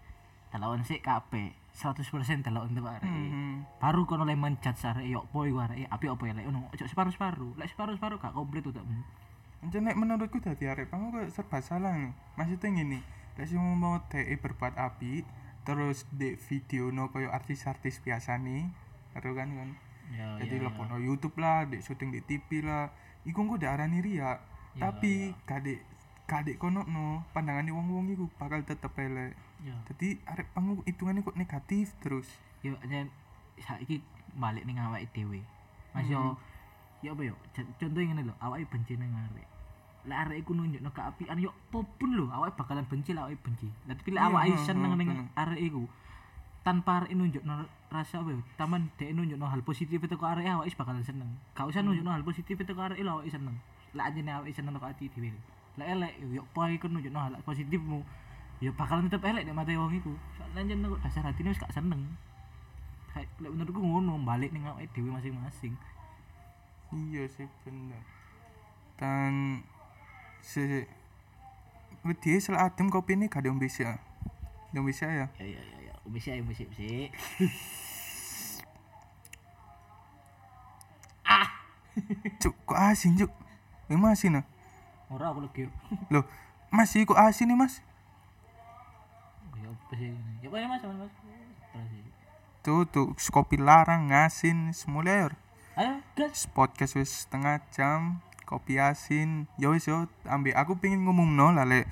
Delokon 0.49 0.81
sik 0.81 1.05
kabeh 1.05 1.53
100% 1.77 2.41
delok 2.41 2.65
untuk 2.65 2.89
arek. 2.89 3.05
Hmm. 3.05 3.67
baru 3.77 4.07
kono 4.09 4.25
le 4.25 4.33
menjat 4.33 4.73
arek 4.81 5.05
yo 5.05 5.29
apa 5.29 5.39
iku 5.45 5.57
arek 5.61 5.85
api 5.85 6.05
apa 6.09 6.23
ya? 6.25 6.33
Lek 6.33 6.45
ngono 6.49 6.73
ojo 6.73 6.83
separuh-separuh. 6.89 7.53
Lek 7.61 7.69
separuh-separuh 7.69 8.17
gak 8.17 8.33
komplit 8.33 8.65
udah 8.65 8.81
Ancen 9.61 9.85
nek 9.85 9.97
menurutku 9.97 10.41
dadi 10.41 10.65
arek 10.65 10.89
pang 10.89 11.13
kok 11.13 11.29
serba 11.29 11.61
salah 11.61 11.93
nih. 11.93 12.13
Maksudnya 12.37 12.81
ngene, 12.81 12.99
lek 13.37 13.45
sing 13.45 13.61
mau 13.61 14.01
DE 14.09 14.33
berbuat 14.41 14.73
api 14.77 15.25
terus 15.65 16.05
di 16.13 16.37
video 16.37 16.93
no 16.93 17.09
koyo 17.09 17.33
artis-artis 17.33 17.97
biasa 17.97 18.37
nih, 18.37 18.69
karo 19.17 19.33
kan 19.33 19.49
kan. 19.49 19.69
ya 20.13 20.37
jadi 20.37 20.61
ya, 20.61 20.69
lepono 20.69 21.01
YouTube 21.01 21.41
lah 21.41 21.65
di 21.65 21.81
syuting 21.81 22.13
di 22.13 22.21
TV 22.21 22.61
lah. 22.61 22.93
Iku 23.25 23.41
engko 23.41 23.57
diarani 23.57 24.05
ria 24.05 24.37
Ya, 24.75 24.91
tapi 24.91 25.31
kadek 25.47 25.79
kadek 26.25 26.57
kono 26.57 26.81
no 26.89 27.21
pandangan 27.37 27.69
wong 27.69 27.87
wong 27.93 28.05
iku 28.09 28.25
bakal 28.41 28.61
tetep 28.65 28.91
elek. 28.97 29.37
Ya. 29.61 29.77
Jadi 29.89 30.17
arek 30.25 30.49
pangu 30.53 30.81
hitungannya 30.85 31.21
kok 31.21 31.37
negatif 31.37 31.93
terus. 32.01 32.27
Yo 32.65 32.73
aja 32.81 33.05
saiki 33.61 34.01
balik 34.35 34.65
ning 34.65 34.81
awake 34.81 35.09
dhewe. 35.13 35.45
Mas 35.93 36.09
yo 36.09 36.35
yo 37.05 37.13
apa 37.13 37.23
yo? 37.23 37.35
C- 37.53 37.69
contohnya 37.77 38.13
ngene 38.13 38.21
lho 38.29 38.35
awake 38.41 38.65
benci 38.67 38.97
ning 38.97 39.13
arek. 39.13 39.47
Lek 40.05 40.17
arek 40.27 40.37
iku 40.45 40.51
nunjukno 40.57 40.89
keapian 40.91 41.37
yo 41.37 41.53
apa 41.53 41.77
pun 41.85 42.09
lho 42.17 42.25
awake 42.33 42.57
bakalan 42.57 42.85
benci 42.89 43.13
lah 43.13 43.29
awake 43.29 43.41
benci. 43.45 43.69
Lah 43.85 43.93
tapi 43.93 44.09
lek 44.13 44.21
Iya, 44.21 44.29
awake 44.33 44.53
heeh, 44.57 44.65
seneng 44.65 44.91
heeh, 44.97 45.01
ning 45.05 45.09
arek 45.37 45.61
iku 45.61 45.83
tanpa 46.65 47.05
arek 47.05 47.13
nunjukno 47.13 47.69
rasa 47.93 48.25
apa 48.25 48.29
yo? 48.33 48.41
Taman 48.57 48.89
dek 48.97 49.13
nunjukno 49.13 49.45
hal 49.45 49.61
positif 49.61 50.01
itu 50.01 50.15
ke 50.17 50.25
arek 50.25 50.45
awake 50.49 50.73
bakalan 50.73 51.05
seneng. 51.05 51.29
Gak 51.53 51.69
usah 51.69 51.85
nunjukno 51.85 52.09
hal 52.09 52.25
positif 52.25 52.57
itu 52.57 52.73
ke 52.73 52.81
arek 52.81 52.97
lho 52.97 53.21
awake 53.21 53.29
seneng. 53.29 53.61
Lek 53.93 54.05
anjene 54.09 54.33
awake 54.33 54.51
seneng 54.57 54.73
kok 54.81 54.89
ati 54.89 55.05
dhewe 55.13 55.29
lek 55.75 55.87
elek 55.91 56.13
yo 56.31 56.41
apa 56.43 56.71
iku 56.71 56.87
nunjukno 56.87 57.19
hal 57.19 57.35
positifmu. 57.43 57.99
Yo 58.63 58.71
bakalan 58.71 59.11
tetep 59.11 59.23
elek 59.27 59.43
nek 59.43 59.55
mate 59.55 59.75
wong 59.75 59.91
iku. 59.91 60.15
Soalnya 60.39 60.63
anjen 60.63 60.87
kok 60.87 61.03
dasar 61.03 61.23
hatine 61.27 61.51
wis 61.51 61.59
gak 61.59 61.75
seneng. 61.75 62.01
Kayak 63.11 63.27
lek 63.43 63.51
menurutku 63.51 63.81
ngono 63.83 64.15
balik 64.23 64.55
ning 64.55 64.63
awake 64.63 64.91
dhewe 64.95 65.11
masing-masing. 65.11 65.75
Iya 66.95 67.27
sih 67.27 67.47
bener. 67.67 67.99
Dan 68.95 69.63
se 70.39 70.87
wedi 72.07 72.39
sel 72.39 72.55
adem 72.55 72.87
kopi 72.87 73.19
ini 73.19 73.27
gak 73.27 73.43
ada 73.43 73.51
bisa. 73.51 73.99
Yang 74.71 74.83
bisa 74.95 75.05
ya? 75.11 75.27
Ya 75.39 75.45
ya 75.45 75.61
ya 75.61 75.77
ya. 75.91 75.93
Umisi 76.07 76.31
ayo 76.31 76.47
umisi 76.47 76.63
umisi 76.63 77.11
cuk 82.43 82.55
kok 82.67 82.79
asin 82.79 83.15
cuk? 83.15 83.31
Emang 83.87 84.13
asin 84.13 84.39
ah 84.39 84.45
ora 85.09 85.31
aku 85.31 85.45
lagi. 85.45 85.69
Loh 86.09 86.25
masih 86.73 87.05
kok 87.05 87.19
asin 87.19 87.53
nih 87.53 87.57
mas? 87.57 87.79
Ya 89.55 89.69
apa 89.69 89.93
sih 89.95 90.09
ini? 90.11 90.33
Ya 90.41 90.47
apa 90.49 90.57
ya 90.59 90.67
mas 90.69 90.81
mas. 90.83 91.13
Mas 91.73 91.91
tuh 92.65 92.81
tuh 92.89 93.13
kopi 93.29 93.61
larang 93.61 94.09
ngasin 94.09 94.73
semula 94.73 95.13
ya 95.13 95.27
ayo 95.77 96.01
gas. 96.17 96.49
Podcast 96.49 96.97
wis 96.97 97.29
setengah 97.29 97.61
jam 97.69 98.25
kopi 98.49 98.81
asin. 98.81 99.45
Ya 99.61 99.69
wis 99.69 99.85
yo 99.85 100.09
ambil. 100.25 100.57
Aku 100.57 100.81
pengen 100.81 101.05
ngomong 101.05 101.37
no 101.37 101.53
lale 101.53 101.85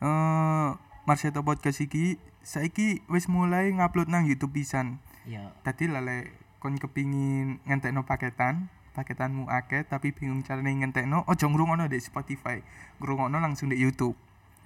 eh 0.00 0.68
Marseto 1.06 1.44
podcast 1.44 1.84
iki 1.84 2.16
saiki 2.40 3.04
wis 3.12 3.28
mulai 3.28 3.70
ngupload 3.76 4.08
nang 4.08 4.24
YouTube 4.24 4.56
pisan. 4.56 5.04
Ya 5.28 5.52
tadi 5.60 5.84
lale 5.86 6.32
kon 6.64 6.80
kepingin 6.80 7.60
ngentekno 7.68 8.08
paketan 8.08 8.72
paketanmu 8.96 9.44
akeh 9.46 9.84
tapi 9.84 10.10
bingung 10.10 10.40
carane 10.40 10.72
ngentekno 10.72 11.22
ojo 11.22 11.44
ngrungokno 11.44 11.84
di 11.84 12.00
Spotify 12.00 12.56
ngrungokno 12.96 13.36
langsung 13.36 13.68
di 13.68 13.76
YouTube 13.76 14.16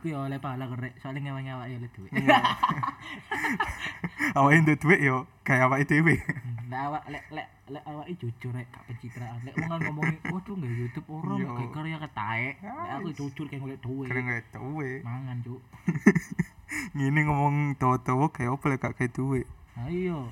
ku 0.01 0.07
ya 0.07 0.23
oleh 0.23 0.39
pahala 0.39 0.71
kerek 0.71 0.97
soalnya 0.97 1.29
ngewangi 1.29 1.51
awake 1.51 1.75
oleh 1.77 1.91
duit 1.93 2.13
awake 4.33 4.59
ndek 4.63 4.79
duit 4.79 5.01
yo 5.03 5.17
kayak 5.43 5.67
awake 5.67 5.85
dhewe 5.85 6.17
Nah, 6.71 6.87
awak 6.87 7.03
lek 7.11 7.27
lek 7.35 7.51
lek 7.67 7.83
awake 7.83 8.15
jujur 8.15 8.55
rek 8.55 8.71
gak 8.71 8.87
pencitraan. 8.87 9.43
Lek 9.43 9.59
wong 9.59 9.67
kan 9.67 9.83
ngomongi, 9.83 10.23
"Waduh, 10.31 10.55
nggak 10.55 10.71
YouTube 10.71 11.09
ora 11.11 11.35
Iya. 11.35 11.51
kayak 11.51 11.71
karya 11.75 11.99
ketaek." 11.99 12.55
Lek 12.63 12.91
aku 12.95 13.09
jujur 13.11 13.45
kayak 13.51 13.61
golek 13.61 13.81
duit. 13.83 14.07
keren 14.07 14.25
gak 14.25 14.47
duit 14.55 15.01
Mangan, 15.03 15.37
Cuk. 15.43 15.61
ngene 16.95 17.21
ngomong 17.27 17.57
tawa-tawa 17.75 18.31
kayak 18.31 18.55
apa 18.55 18.65
lek 18.71 18.79
gak 18.79 18.95
kayak 18.95 19.11
duit 19.11 19.47
Ayo. 19.83 20.31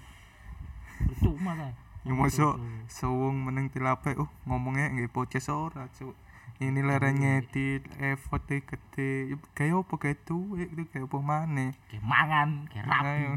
percuma 1.10 1.58
ta 1.58 1.68
Ya 2.08 2.16
mosok 2.16 2.56
sewung 2.88 3.44
meneng 3.44 3.68
tilapek 3.68 4.16
oh 4.16 4.32
ngomongnya 4.48 4.88
nggak 4.88 5.12
podcast 5.12 5.52
ora 5.52 5.92
cuk. 5.92 6.16
Ini 6.56 6.80
lereng 6.80 7.20
ngedit 7.20 7.84
effort 8.00 8.48
e 8.48 8.64
gede 8.64 9.30
Ya, 9.30 9.36
kayak 9.52 9.84
apa 9.84 9.94
kayak 10.00 10.24
tuh 10.24 10.56
itu 10.56 10.88
kayak 10.88 11.04
apa 11.04 11.18
mana 11.20 11.76
kayak 11.92 12.02
mangan 12.02 12.64
kayak 12.72 12.88
rapi. 12.88 13.08
ayo 13.12 13.30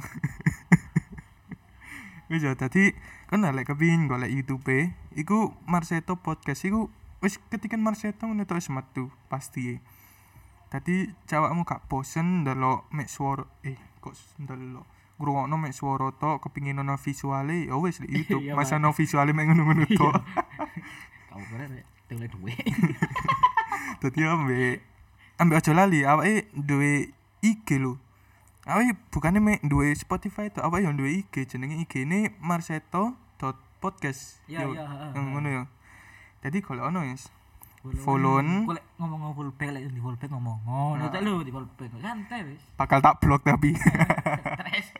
wis 2.31 2.47
ya 2.47 2.55
tadi 2.55 2.95
kan 3.27 3.43
lek 3.43 3.67
kepingin 3.67 4.07
golek 4.07 4.31
YouTube 4.31 4.63
e 4.71 4.95
iku 5.19 5.51
Marseto 5.67 6.15
podcast. 6.15 6.63
Iku 6.63 6.87
wis 7.19 7.43
ketika 7.51 7.75
Marseto 7.75 8.23
ngono 8.23 8.47
to 8.47 8.55
wis 8.55 8.71
metu 8.71 9.11
pasti 9.27 9.83
tadi 10.71 11.11
cawakmu 11.27 11.67
gak 11.67 11.91
bosen 11.91 12.47
ndelok 12.47 12.87
mek 12.95 13.11
swara 13.11 13.43
eh 13.67 13.75
kok 13.99 14.15
ndelok 14.39 14.87
ngrungokno 15.21 15.55
mek 15.61 15.73
swara 15.77 16.09
tok 16.17 16.41
kepingin 16.49 16.81
ono 16.81 16.97
visuale 16.97 17.69
ya 17.69 17.77
wis 17.77 18.01
di 18.01 18.09
YouTube. 18.17 18.41
Iya, 18.41 18.57
masa 18.57 18.81
ono 18.81 18.89
visuale 18.91 19.33
mek 19.37 19.45
ngono-ngono 19.53 19.85
tok. 19.85 20.17
Kamu 21.29 21.45
kira 21.45 21.65
rek 21.69 21.85
tele 22.09 22.25
duwe. 22.27 22.53
Dadi 24.01 24.19
ambek 24.25 24.81
ambek 25.37 25.57
aja 25.61 25.71
lali 25.77 26.01
awake 26.01 26.49
duwe 26.57 27.13
IG 27.45 27.77
lho. 27.77 28.01
Awake 28.65 28.97
bukane 29.13 29.37
mek 29.39 29.61
duwe 29.61 29.93
Spotify 29.95 30.49
to 30.49 30.65
awake 30.65 30.83
yo 30.85 30.93
duwe 30.93 31.21
IG 31.21 31.45
jenenge 31.45 31.77
IG 31.85 32.09
ini 32.09 32.29
marseto.podcast 32.41 34.41
Iya, 34.49 34.65
Yo, 34.65 34.73
iya, 34.73 34.85
heeh, 34.85 35.09
yang 35.17 35.25
ngono 35.33 35.49
yo 35.49 35.63
jadi 36.41 36.57
kalau 36.65 36.89
ono 36.89 37.05
wis 37.05 37.29
Follow-an. 37.81 38.69
Kok 38.69 38.77
lek 38.77 38.85
ngomong 39.01 39.33
fullback 39.33 39.73
lek 39.73 39.89
di 39.89 39.97
fullback 39.97 40.29
ngomong 40.29 40.61
ngono 40.69 41.09
Nah. 41.09 41.17
lho 41.17 41.41
di 41.41 41.49
fullback 41.49 41.89
santai 41.97 42.45
wis 42.45 42.61
bakal 42.77 43.01
tak 43.01 43.17
blok 43.17 43.41
tapi. 43.41 43.73
Stres 43.73 44.93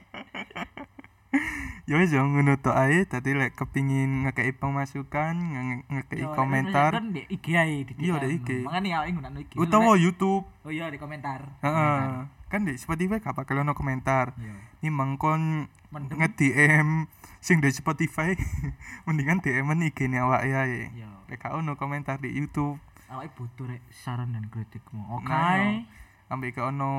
ya 1.91 1.99
wis 1.99 2.09
yo 2.09 2.23
ngono 2.23 2.55
tok 2.55 2.71
ae. 2.73 3.03
Dadi 3.03 3.35
lek 3.35 3.51
kepingin 3.53 4.23
ngekei 4.23 4.55
pemasukan 4.55 5.35
nge- 5.35 5.83
ngekei 5.85 6.23
Yo, 6.23 6.31
lek 6.31 6.39
komentar. 6.39 6.91
kan 6.93 7.11
di 7.11 7.27
IG 7.27 7.45
ae 7.53 7.83
di 7.83 7.91
Iya, 7.99 8.15
DM. 8.15 8.23
di 8.23 8.27
IG. 8.33 8.49
makane 8.63 8.89
awake 8.89 9.11
nggunakno 9.11 9.39
IG 9.41 9.51
utawa 9.55 9.91
YouTube. 9.95 10.47
Oh 10.63 10.71
iya 10.71 10.87
di 10.87 10.95
komentar. 10.95 11.43
Heeh. 11.59 11.99
Kan 12.47 12.63
di 12.63 12.75
Spotify 12.75 13.19
gak 13.19 13.31
bakal 13.33 13.59
ono 13.59 13.71
komentar. 13.71 14.31
Iya. 14.35 14.55
Ini 14.79 14.89
mangkon 14.89 15.67
Mendem. 15.89 16.15
nge-DM 16.17 17.07
sing 17.37 17.59
di 17.59 17.69
Spotify. 17.69 18.35
Mendingan 19.05 19.39
DM-an 19.39 19.79
IG 19.81 20.07
ne 20.07 20.19
awake 20.19 20.47
ae. 20.49 20.81
Iya. 20.89 21.11
Lek 21.27 21.39
gak 21.39 21.53
ono 21.53 21.75
komentar 21.75 22.17
di 22.17 22.29
YouTube. 22.29 22.79
Awake 23.07 23.35
butuh 23.35 23.67
rek 23.67 23.83
saran 23.89 24.31
dan 24.31 24.47
kritikmu. 24.47 25.03
Oke 25.13 25.27
Nah, 25.27 25.59
iya. 25.59 25.83
Ambek 26.31 26.55
gak 26.55 26.71
ono 26.71 26.91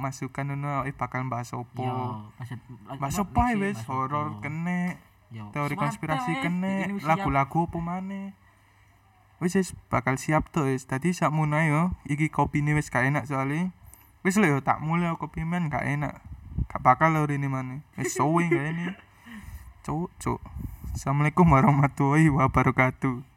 masukan 0.00 0.56
ngono 0.56 0.80
awake 0.80 0.96
bakal 0.96 1.28
bahas 1.28 1.52
opo 1.52 1.84
bahas 2.96 3.20
opo 3.20 3.40
wis? 3.60 3.76
horor 3.84 4.40
kene 4.40 4.96
teori 5.52 5.76
konspirasi 5.76 6.40
kene 6.40 6.96
lagu-lagu 7.04 7.68
apa 7.68 7.78
maneh? 7.78 8.32
Wis 9.36 9.52
wis 9.60 9.76
bakal 9.92 10.16
siap 10.16 10.48
tuh 10.48 10.72
wis. 10.72 10.88
Tadi 10.88 11.12
sakmono 11.12 11.60
ae 11.60 11.68
yo 11.68 11.92
iki 12.08 12.32
kopi 12.32 12.64
wis 12.64 12.88
gak 12.88 13.04
enak 13.04 13.28
soalnya. 13.28 13.68
Wis 14.24 14.40
lho 14.40 14.48
yo 14.48 14.58
tak 14.64 14.80
mulai 14.80 15.12
kopi 15.20 15.44
men 15.44 15.68
gak 15.68 15.84
enak. 15.84 16.24
Gak 16.72 16.80
bakal 16.80 17.12
lho 17.12 17.28
ini 17.28 17.52
maneh. 17.52 17.80
Wis 18.00 18.16
suwe 18.16 18.48
gak 18.48 18.64
ini? 18.64 18.96
Cuk 19.84 20.08
cuk. 20.16 20.40
Assalamualaikum 20.96 21.46
warahmatullahi 21.46 22.32
wabarakatuh 22.32 23.29